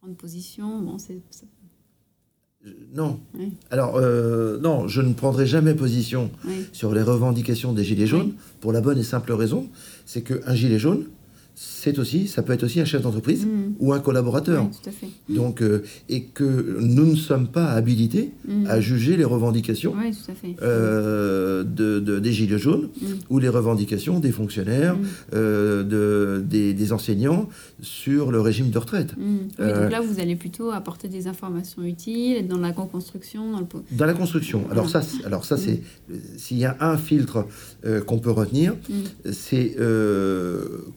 prendre 0.00 0.14
position, 0.14 0.80
bon, 0.80 0.98
c'est... 0.98 1.18
Non. 2.94 3.18
Alors, 3.70 4.00
non, 4.60 4.86
je 4.86 5.02
ne 5.02 5.14
prendrai 5.14 5.46
jamais 5.46 5.74
position 5.74 6.30
sur 6.72 6.94
les 6.94 7.02
revendications 7.02 7.72
des 7.72 7.82
Gilets 7.82 8.06
jaunes 8.06 8.34
pour 8.60 8.72
la 8.72 8.80
bonne 8.80 8.98
et 8.98 9.02
simple 9.02 9.32
raison, 9.32 9.68
c'est 10.06 10.22
qu'un 10.22 10.54
Gilet 10.54 10.78
jaune, 10.78 11.06
c'est 11.64 12.00
aussi, 12.00 12.26
ça 12.26 12.42
peut 12.42 12.52
être 12.52 12.64
aussi 12.64 12.80
un 12.80 12.84
chef 12.84 13.02
d'entreprise 13.02 13.46
mm. 13.46 13.74
ou 13.78 13.92
un 13.92 14.00
collaborateur. 14.00 14.68
tout 14.68 14.88
à 14.88 14.92
fait. 14.92 15.06
Donc, 15.28 15.62
euh, 15.62 15.84
et 16.08 16.24
que 16.24 16.78
nous 16.80 17.06
ne 17.06 17.14
sommes 17.14 17.46
pas 17.46 17.70
habilités 17.70 18.32
mm. 18.48 18.66
à 18.66 18.80
juger 18.80 19.16
les 19.16 19.24
revendications 19.24 19.94
euh, 20.60 21.62
de, 21.62 22.18
des 22.18 22.32
Gilets 22.32 22.58
jaunes 22.58 22.88
mm. 23.00 23.06
ou 23.30 23.38
les 23.38 23.48
revendications 23.48 24.18
des 24.18 24.32
fonctionnaires, 24.32 24.96
euh, 25.34 25.84
de, 25.84 26.42
des, 26.44 26.92
enseignants 26.92 27.48
sur 27.80 28.32
le 28.32 28.40
régime 28.40 28.70
de 28.70 28.78
retraite. 28.78 29.14
donc 29.16 29.90
là, 29.90 30.00
vous 30.00 30.20
allez 30.20 30.34
plutôt 30.34 30.72
apporter 30.72 31.08
des 31.08 31.28
informations 31.28 31.84
utiles, 31.84 32.48
dans 32.48 32.58
la 32.58 32.72
construction 32.72 33.52
dans, 33.52 33.60
le... 33.60 33.66
dans 33.92 34.06
la 34.06 34.14
construction. 34.14 34.64
Alors 34.70 34.90
ça, 34.90 35.02
alors 35.24 35.44
ça 35.44 35.56
c'est 35.56 35.80
s'il 36.36 36.58
y 36.58 36.64
a 36.64 36.76
un 36.80 36.96
filtre 36.96 37.46
qu'on 38.06 38.18
peut 38.18 38.32
retenir, 38.32 38.74
c'est 39.30 39.76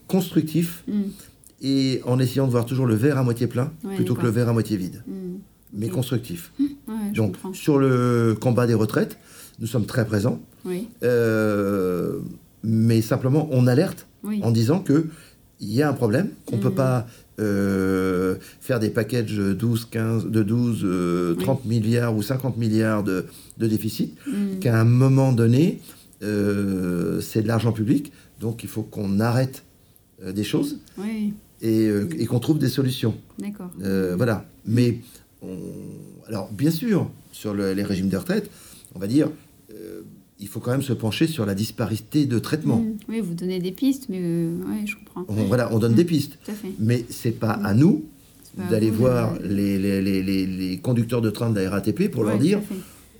constructif 0.08 0.55
mm. 0.62 1.02
et 1.62 2.00
en 2.04 2.18
essayant 2.18 2.46
de 2.46 2.52
voir 2.52 2.66
toujours 2.66 2.86
le 2.86 2.94
verre 2.94 3.18
à 3.18 3.22
moitié 3.22 3.46
plein 3.46 3.72
plutôt 3.96 4.14
que 4.14 4.22
le 4.22 4.30
verre 4.30 4.48
à 4.48 4.52
moitié 4.52 4.76
vide, 4.76 5.02
mm. 5.06 5.12
mais 5.74 5.88
constructif. 5.88 6.52
Mm. 6.86 7.14
Donc 7.14 7.34
sur 7.52 7.78
le 7.78 8.36
combat 8.40 8.68
des 8.68 8.74
retraites, 8.74 9.18
nous 9.58 9.66
sommes 9.66 9.86
très 9.86 10.06
présents, 10.06 10.40
euh, 11.02 12.18
mais 12.62 13.02
simplement 13.02 13.48
on 13.50 13.66
alerte 13.66 14.06
en 14.42 14.52
disant 14.52 14.80
que 14.80 15.06
il 15.58 15.72
y 15.72 15.82
a 15.82 15.88
un 15.88 15.94
problème, 15.94 16.28
qu'on 16.44 16.58
ne 16.58 16.62
peut 16.62 16.70
pas 16.70 17.06
euh, 17.40 18.36
faire 18.60 18.78
des 18.78 18.90
packages 18.90 19.36
12, 19.36 19.86
15, 19.86 20.26
de 20.26 20.42
12, 20.42 21.38
30 21.40 21.60
euh, 21.64 21.68
milliards 21.68 22.14
ou 22.14 22.22
50 22.22 22.56
milliards 22.56 23.02
de, 23.02 23.26
de 23.58 23.66
déficit, 23.66 24.16
qu'à 24.60 24.78
un 24.78 24.84
moment 24.84 25.32
donné, 25.32 25.80
c'est 26.20 27.42
de 27.42 27.48
l'argent 27.48 27.72
public, 27.72 28.12
donc 28.40 28.62
il 28.62 28.68
faut 28.68 28.82
qu'on 28.82 29.18
arrête 29.18 29.64
des 30.22 30.44
choses 30.44 30.78
euh, 31.64 32.06
et, 32.18 32.26
qu'on 32.26 32.38
trouve 32.38 32.58
des 32.58 32.68
solutions. 32.68 33.14
D'accord. 33.38 33.70
Euh, 33.82 34.14
voilà. 34.16 34.46
Mais, 34.66 34.98
alors, 36.28 36.50
bien 36.52 36.70
sûr, 36.70 37.10
sur 37.32 37.54
les 37.54 37.82
régimes 37.82 38.08
de 38.08 38.16
retraite, 38.16 38.50
on 38.94 38.98
va 38.98 39.06
dire, 39.06 39.28
il 40.38 40.48
faut 40.48 40.60
quand 40.60 40.70
même 40.70 40.82
se 40.82 40.92
pencher 40.92 41.26
sur 41.26 41.46
la 41.46 41.54
disparité 41.54 42.26
de 42.26 42.38
traitement. 42.38 42.78
Mmh. 42.78 42.96
Oui, 43.08 43.20
vous 43.20 43.34
donnez 43.34 43.58
des 43.58 43.72
pistes, 43.72 44.08
mais 44.08 44.20
je 44.86 44.94
comprends. 44.96 45.24
On, 45.28 45.44
voilà, 45.44 45.72
on 45.72 45.78
donne 45.78 45.92
mmh. 45.92 45.96
des 45.96 46.04
pistes. 46.04 46.38
Tout 46.44 46.50
à 46.50 46.54
fait. 46.54 46.72
Mais 46.78 47.04
c'est 47.08 47.38
pas 47.38 47.52
à 47.52 47.74
nous 47.74 48.04
d'aller 48.70 48.90
voir 48.90 49.34
les, 49.42 49.78
les, 49.78 50.00
les, 50.00 50.46
les, 50.46 50.78
conducteurs 50.78 51.20
de 51.20 51.28
train 51.28 51.50
de 51.50 51.60
la 51.60 51.68
RATP 51.68 52.10
pour 52.10 52.24
leur 52.24 52.38
dire 52.38 52.60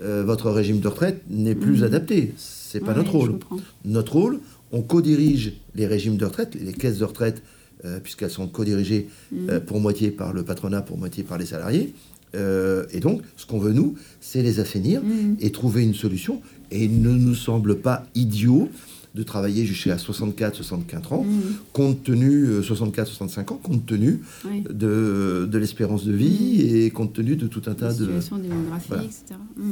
votre 0.01 0.51
régime 0.51 0.81
de 0.81 0.89
retraite 0.89 1.23
n'est 1.31 1.55
plus 1.55 1.81
mmh. 1.81 1.85
adapté. 1.85 2.33
C'est 2.37 2.81
pas 2.81 2.95
notre 2.95 3.13
rôle. 3.13 3.39
Notre 3.85 4.13
rôle, 4.15 4.41
on 4.77 4.83
co-dirige 4.83 5.55
les 5.75 5.87
régimes 5.87 6.17
de 6.17 6.27
retraite, 6.27 6.55
les 6.55 6.73
caisses 6.73 6.99
de 6.99 7.05
retraite, 7.05 7.43
euh, 7.85 7.99
puisqu'elles 8.01 8.31
sont 8.31 8.47
co-dirigées 8.47 9.09
euh, 9.49 9.59
pour 9.59 9.81
moitié 9.81 10.11
par 10.11 10.33
le 10.33 10.43
patronat, 10.43 10.83
pour 10.83 10.99
moitié 10.99 11.25
par 11.25 11.39
les 11.39 11.47
salariés. 11.47 11.95
Euh, 12.35 12.85
et 12.93 13.01
donc, 13.01 13.23
ce 13.37 13.47
qu'on 13.47 13.59
veut, 13.59 13.73
nous, 13.73 13.95
c'est 14.21 14.43
les 14.43 14.61
assainir 14.61 15.03
mm. 15.03 15.37
et 15.41 15.51
trouver 15.51 15.83
une 15.83 15.95
solution. 15.95 16.43
Et 16.71 16.85
il 16.85 17.01
ne 17.01 17.11
nous 17.11 17.35
semble 17.35 17.77
pas 17.77 18.05
idiot 18.15 18.69
de 19.17 19.23
travailler 19.23 19.65
jusqu'à 19.65 19.97
64, 19.97 20.57
65 20.57 21.13
ans, 21.13 21.25
mmh. 21.25 21.41
compte 21.73 22.03
tenu 22.03 22.63
64, 22.63 23.07
euh, 23.07 23.11
65 23.11 23.53
ans, 23.53 23.61
compte 23.63 23.87
tenu 23.87 24.21
de, 24.69 25.49
de 25.51 25.59
l'espérance 25.59 26.05
de 26.05 26.13
vie 26.13 26.59
mmh. 26.59 26.77
et 26.77 26.91
compte 26.91 27.15
tenu 27.15 27.35
de 27.37 27.47
tout 27.47 27.63
un 27.67 27.75
tas 27.75 27.95
de 27.95 28.05
situations 28.05 28.37
démographiques, 28.37 28.93
etc. 28.93 29.41
Mmh. 29.57 29.71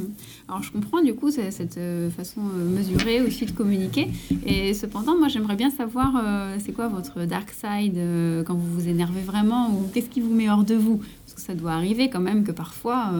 Alors 0.49 0.63
je 0.63 0.71
comprends 0.71 1.01
du 1.03 1.13
coup 1.13 1.29
cette 1.29 1.77
euh, 1.77 2.09
façon 2.09 2.41
euh, 2.41 2.75
mesurée 2.75 3.21
aussi 3.21 3.45
de 3.45 3.51
communiquer. 3.51 4.07
Et 4.47 4.73
cependant, 4.73 5.15
moi 5.15 5.27
j'aimerais 5.27 5.55
bien 5.55 5.69
savoir 5.69 6.23
c'est 6.59 6.71
quoi 6.71 6.87
votre 6.87 7.25
dark 7.25 7.51
side 7.51 7.99
quand 8.45 8.55
vous 8.55 8.79
vous 8.79 8.87
énervez 8.87 9.21
vraiment 9.21 9.69
ou 9.69 9.87
qu'est-ce 9.93 10.09
qui 10.09 10.21
vous 10.21 10.33
met 10.33 10.49
hors 10.49 10.63
de 10.63 10.75
vous? 10.75 11.01
Que 11.35 11.41
ça 11.41 11.53
doit 11.53 11.73
arriver 11.73 12.09
quand 12.09 12.21
même 12.21 12.43
que 12.43 12.51
parfois, 12.51 13.11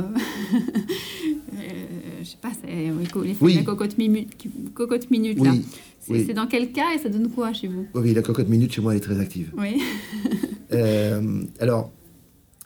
je 2.21 2.25
sais 2.27 2.37
pas, 2.41 2.49
c'est 2.63 2.91
oui. 3.41 3.53
la 3.55 3.63
cocotte, 3.63 3.97
minute, 3.97 4.29
cocotte 4.73 5.11
minute 5.11 5.43
là. 5.43 5.53
C'est 6.07 6.33
dans 6.33 6.47
quel 6.47 6.71
cas 6.71 6.93
et 6.95 6.99
ça 6.99 7.09
donne 7.09 7.29
quoi 7.29 7.51
chez 7.53 7.67
vous? 7.67 7.87
Oui, 7.93 8.13
la 8.13 8.21
cocotte 8.21 8.47
minute 8.47 8.71
chez 8.71 8.81
moi 8.81 8.93
elle 8.93 8.97
est 8.97 9.03
très 9.03 9.19
active. 9.19 9.51
Oui. 9.57 9.81
Euh, 10.71 11.43
alors, 11.59 11.91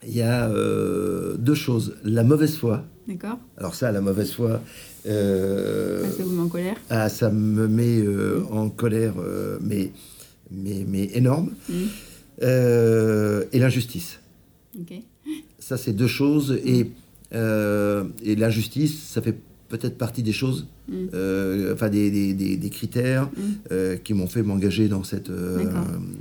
il 0.08 0.16
y 0.16 0.22
a 0.22 0.50
euh, 0.50 1.36
deux 1.38 1.54
choses. 1.54 1.98
La 2.06 2.24
mauvaise 2.24 2.56
foi. 2.56 2.86
D'accord. 3.10 3.38
Alors 3.58 3.76
ça, 3.76 3.92
la 3.92 4.00
mauvaise 4.00 4.32
foi. 4.32 4.62
Euh, 5.06 6.10
ça 6.10 6.24
vous 6.24 6.32
met 6.32 6.42
en 6.42 6.48
colère? 6.48 6.78
ah, 6.90 7.10
Ça 7.10 7.30
me 7.30 7.68
met 7.68 8.02
en 8.50 8.70
colère, 8.70 9.16
mais, 9.62 9.92
mais, 10.50 10.86
mais 10.88 11.10
énorme. 11.14 11.52
Mmh. 11.68 11.74
et 12.42 13.60
l'injustice. 13.60 14.20
Ça, 15.60 15.78
c'est 15.78 15.94
deux 15.94 16.08
choses. 16.08 16.60
Et, 16.66 16.92
et 17.32 18.36
l'injustice, 18.36 19.00
ça 19.04 19.22
fait 19.22 19.38
peut-être 19.70 19.98
partie 19.98 20.24
des 20.24 20.34
choses, 20.34 20.68
mm. 20.90 20.94
euh, 21.14 21.74
enfin 21.74 21.90
des, 21.90 22.12
des, 22.12 22.58
des, 22.58 22.70
critères 22.70 23.26
mm. 23.26 23.42
euh, 23.72 23.96
qui 23.96 24.14
m'ont 24.14 24.28
fait 24.28 24.44
m'engager 24.44 24.90
dans 24.90 25.04
cette 25.04 25.30
euh, 25.30 25.64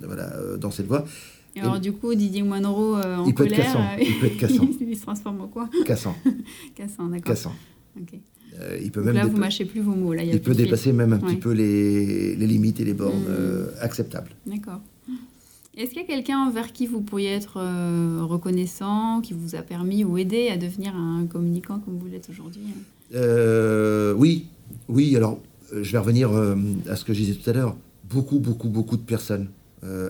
voilà 0.02 0.30
dans 0.60 0.70
cette 0.70 0.86
voie. 0.86 1.04
Et 1.56 1.60
alors 1.60 1.80
du 1.80 1.92
coup, 1.92 2.14
Didier 2.14 2.42
Moinreau 2.42 2.96
en 2.96 3.26
il 3.26 3.34
colère, 3.34 3.56
peut 3.56 3.62
être 3.62 3.64
cassant. 3.64 3.96
il 4.00 4.20
peut 4.20 4.26
être 4.26 4.36
cassant. 4.38 4.68
il 4.80 4.96
se 4.96 5.02
transforme 5.02 5.40
en 5.40 5.48
quoi 5.48 5.68
Cassant. 5.84 6.14
cassant, 6.76 7.08
d'accord. 7.08 7.34
Cassant. 7.34 7.54
Il 8.80 8.90
peut 8.90 9.02
même 9.02 9.14
là, 9.14 9.26
vous 9.26 9.36
mâchez 9.36 9.64
plus 9.64 9.80
vos 9.80 9.94
mots. 9.94 10.12
Là, 10.12 10.22
il, 10.22 10.40
peut 10.40 10.54
dépasser 10.54 10.92
même 10.92 11.12
un 11.12 11.18
petit 11.18 11.36
peu 11.36 11.52
les, 11.52 12.34
les, 12.36 12.46
limites 12.46 12.80
et 12.80 12.84
les 12.84 12.94
bornes 12.94 13.22
mm. 13.22 13.80
acceptables. 13.80 14.30
D'accord. 14.46 14.80
Est-ce 15.78 15.90
qu'il 15.90 16.02
y 16.02 16.04
a 16.04 16.08
quelqu'un 16.08 16.50
vers 16.50 16.72
qui 16.72 16.86
vous 16.86 17.00
pourriez 17.00 17.30
être 17.30 17.60
reconnaissant, 18.24 19.20
qui 19.20 19.32
vous 19.32 19.54
a 19.54 19.62
permis 19.62 20.04
ou 20.04 20.18
aidé 20.18 20.48
à 20.48 20.56
devenir 20.56 20.94
un 20.96 21.26
communicant 21.26 21.78
comme 21.78 21.98
vous 21.98 22.08
l'êtes 22.08 22.28
aujourd'hui 22.28 22.62
euh, 23.14 24.12
oui, 24.14 24.46
oui. 24.88 25.16
Alors, 25.16 25.40
euh, 25.72 25.82
je 25.82 25.92
vais 25.92 25.98
revenir 25.98 26.32
euh, 26.32 26.54
à 26.88 26.96
ce 26.96 27.04
que 27.04 27.12
je 27.12 27.20
disais 27.20 27.34
tout 27.34 27.48
à 27.48 27.52
l'heure. 27.52 27.76
Beaucoup, 28.08 28.38
beaucoup, 28.38 28.68
beaucoup 28.68 28.96
de 28.96 29.02
personnes. 29.02 29.48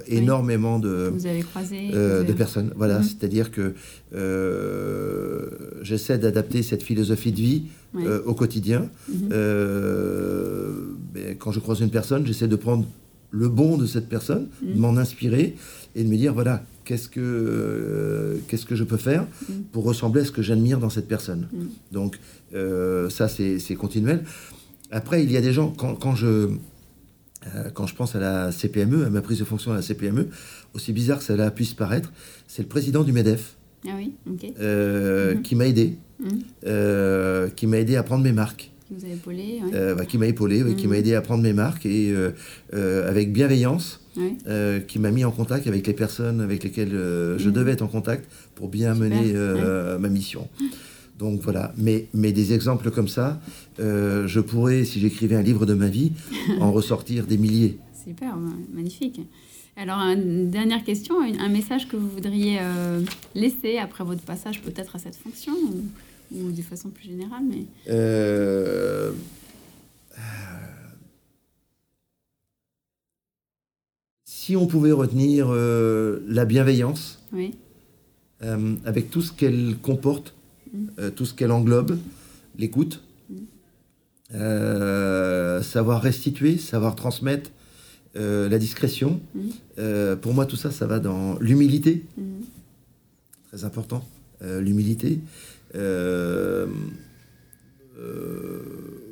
énormément 0.07 0.79
de, 0.79 1.11
vous 1.13 1.27
avez 1.27 1.43
croisé, 1.43 1.91
de 1.91 2.33
personnes. 2.33 2.73
Voilà, 2.77 2.99
mhm. 2.99 3.05
c'est-à-dire 3.05 3.51
que 3.51 3.75
j'essaie 5.83 6.19
d'adapter 6.19 6.63
cette 6.63 6.83
philosophie 6.83 7.33
de 7.33 7.41
vie 7.41 7.63
au 8.25 8.35
quotidien. 8.35 8.89
Mhm. 9.09 9.29
Ben, 11.13 11.37
quand 11.39 11.53
je 11.53 11.61
croise 11.61 11.81
une 11.81 11.91
personne, 11.91 12.27
j'essaie 12.27 12.49
de 12.49 12.57
prendre 12.57 12.87
le 13.31 13.49
bon 13.49 13.77
de 13.77 13.87
cette 13.87 14.09
personne, 14.09 14.49
mhm. 14.63 14.79
m'en 14.79 14.97
inspirer 14.97 15.57
et 15.95 16.05
de 16.05 16.09
me 16.09 16.17
dire 16.17 16.33
voilà, 16.33 16.65
qu'est-ce 16.89 17.09
que, 17.09 18.41
qu'est-ce 18.49 18.65
que 18.65 18.75
je 18.75 18.85
peux 18.85 18.97
faire 18.97 19.27
pour 19.73 19.85
ressembler 19.85 20.23
à 20.23 20.25
ce 20.25 20.33
que 20.33 20.41
j'admire 20.41 20.79
dans 20.79 20.89
cette 20.89 21.07
personne. 21.07 21.49
Donc, 21.93 22.19
euh, 22.55 23.11
ça, 23.11 23.29
c'est 23.29 23.75
continuel. 23.75 24.25
Après, 24.91 25.23
il 25.23 25.31
y 25.31 25.37
a 25.37 25.43
des 25.43 25.53
gens, 25.53 25.71
quand, 25.71 26.15
je, 26.15 26.27
euh, 26.27 27.71
quand 27.75 27.87
je 27.87 27.95
pense 27.95 28.15
à 28.17 28.21
la 28.21 28.53
CPME, 28.53 29.05
à 29.05 29.11
ma 29.11 29.21
prise 29.21 29.39
de 29.39 29.45
fonction 29.45 29.73
à 29.73 29.77
la 29.77 29.83
CPME, 29.83 30.29
aussi 30.75 30.95
bizarre 30.95 31.19
que 31.19 31.25
cela 31.25 31.51
puisse 31.51 31.75
paraître, 31.75 32.11
c'est 32.47 32.63
le 32.63 32.69
président 32.69 33.05
du 33.05 33.13
MEDEF 33.13 33.57
ah 33.87 33.91
oui, 33.97 34.15
euh, 34.59 35.35
mhm. 35.35 35.43
qui 35.43 35.55
m'a 35.57 35.67
aidé, 35.67 35.99
qui 37.57 37.67
m'a 37.67 37.79
aidé 37.79 37.97
à 37.97 38.03
prendre 38.03 38.25
mes 38.25 38.33
marques. 38.33 38.73
Qui 38.89 38.95
vous 38.95 39.05
a 39.05 39.09
épaulé, 39.09 39.61
bah, 39.71 40.07
Qui 40.07 40.17
m'a 40.17 40.27
épaulé, 40.27 40.65
qui 40.75 40.87
m'a 40.87 40.95
mhm. 40.95 41.01
aidé 41.01 41.15
à 41.15 41.21
prendre 41.21 41.43
mes 41.43 41.53
marques 41.53 41.85
et 41.85 42.15
avec 42.73 43.33
bienveillance, 43.33 44.01
qui 44.89 44.99
m'a 44.99 45.11
mis 45.11 45.25
en 45.25 45.31
contact 45.31 45.67
avec 45.67 45.87
les 45.87 45.93
personnes 45.93 46.41
avec 46.41 46.65
lesquelles 46.65 46.93
je 46.93 47.51
devais 47.51 47.73
être 47.73 47.83
en 47.83 47.89
contact 47.89 48.25
pour 48.55 48.69
bien 48.69 48.95
mener 48.95 49.35
ma 50.01 50.09
mission. 50.09 50.49
Donc 51.19 51.41
voilà, 51.41 51.73
mais, 51.77 52.07
mais 52.15 52.33
des 52.33 52.53
exemples 52.53 52.91
comme 52.91 53.09
ça, 53.09 53.41
euh, 53.81 54.29
je 54.29 54.39
pourrais, 54.39 54.85
si 54.85 55.01
j'écrivais 55.01 55.35
un 55.35 55.43
livre 55.43 55.67
de 55.67 55.75
ma 55.75 55.89
vie, 55.89 56.13
en 56.61 56.71
ressortir 56.71 57.27
des 57.27 57.39
milliers. 57.39 57.79
Super, 58.05 58.37
magnifique. 58.73 59.21
Alors, 59.77 59.99
une 59.99 60.51
dernière 60.51 60.85
question, 60.85 61.17
un 61.21 61.49
message 61.49 61.89
que 61.89 61.97
vous 61.97 62.09
voudriez 62.09 62.59
euh, 62.61 63.01
laisser 63.35 63.79
après 63.79 64.05
votre 64.05 64.23
passage 64.23 64.63
peut-être 64.63 64.97
à 64.97 64.99
cette 64.99 65.17
fonction 65.17 65.53
ou, 65.53 65.83
de 66.31 66.63
façon 66.63 66.91
plus 66.91 67.05
générale 67.05 67.43
mais... 67.49 67.65
Euh, 67.89 69.13
si 74.25 74.57
on 74.57 74.67
pouvait 74.67 74.93
retenir 74.93 75.49
la 75.51 76.45
bienveillance, 76.47 77.23
oui. 77.35 77.55
avec 78.41 79.11
tout 79.11 79.21
ce 79.21 79.33
qu'elle 79.33 79.77
comporte, 79.83 80.35
euh, 80.99 81.11
tout 81.11 81.25
ce 81.25 81.35
qu'elle 81.35 81.53
englobe, 81.53 81.99
l'écoute, 82.59 83.03
euh, 84.35 85.63
savoir 85.63 86.03
restituer, 86.03 86.59
savoir 86.59 86.95
transmettre, 86.95 87.51
euh, 88.17 88.49
la 88.49 88.59
discrétion. 88.59 89.21
pour 90.21 90.35
moi, 90.35 90.47
tout 90.47 90.57
ça, 90.57 90.71
ça 90.71 90.87
va 90.87 90.99
dans 90.99 91.39
l'humilité. 91.39 92.05
Très 93.49 93.65
important, 93.65 94.07
l'humilité. 94.43 95.21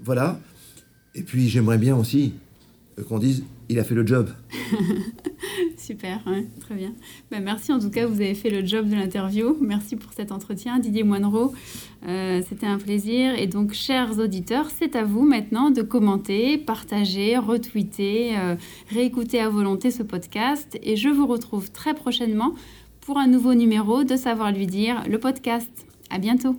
Voilà. 0.05 0.39
Et 1.15 1.23
puis, 1.23 1.49
j'aimerais 1.49 1.79
bien 1.79 1.97
aussi 1.97 2.35
qu'on 3.09 3.19
dise, 3.19 3.45
il 3.69 3.79
a 3.79 3.85
fait 3.85 3.95
le 3.95 4.07
job. 4.07 4.31
Super, 5.77 6.23
très 6.61 6.75
bien. 6.75 6.93
Ben, 7.31 7.43
merci 7.43 7.73
en 7.73 7.79
tout 7.79 7.91
cas, 7.91 8.07
vous 8.07 8.21
avez 8.21 8.35
fait 8.35 8.51
le 8.51 8.65
job 8.67 8.89
de 8.89 8.95
l'interview. 8.95 9.57
Merci 9.61 9.97
pour 9.97 10.13
cet 10.13 10.33
entretien, 10.33 10.79
Didier 10.79 11.03
Moinereau. 11.03 11.53
Euh, 12.07 12.43
c'était 12.49 12.67
un 12.67 12.79
plaisir. 12.79 13.35
Et 13.39 13.47
donc, 13.47 13.73
chers 13.73 14.19
auditeurs, 14.19 14.71
c'est 14.71 14.97
à 14.97 15.05
vous 15.05 15.23
maintenant 15.23 15.71
de 15.71 15.83
commenter, 15.83 16.59
partager, 16.59 17.37
retweeter, 17.37 18.39
euh, 18.39 18.57
réécouter 18.91 19.41
à 19.41 19.49
volonté 19.49 19.91
ce 19.91 20.03
podcast. 20.03 20.79
Et 20.83 20.97
je 20.97 21.09
vous 21.09 21.27
retrouve 21.27 21.71
très 21.71 21.95
prochainement 21.95 22.55
pour 23.01 23.19
un 23.19 23.27
nouveau 23.27 23.55
numéro 23.55 24.05
de 24.05 24.17
Savoir 24.17 24.53
lui 24.53 24.67
dire, 24.67 25.03
le 25.09 25.19
podcast. 25.19 25.86
À 26.11 26.19
bientôt. 26.19 26.57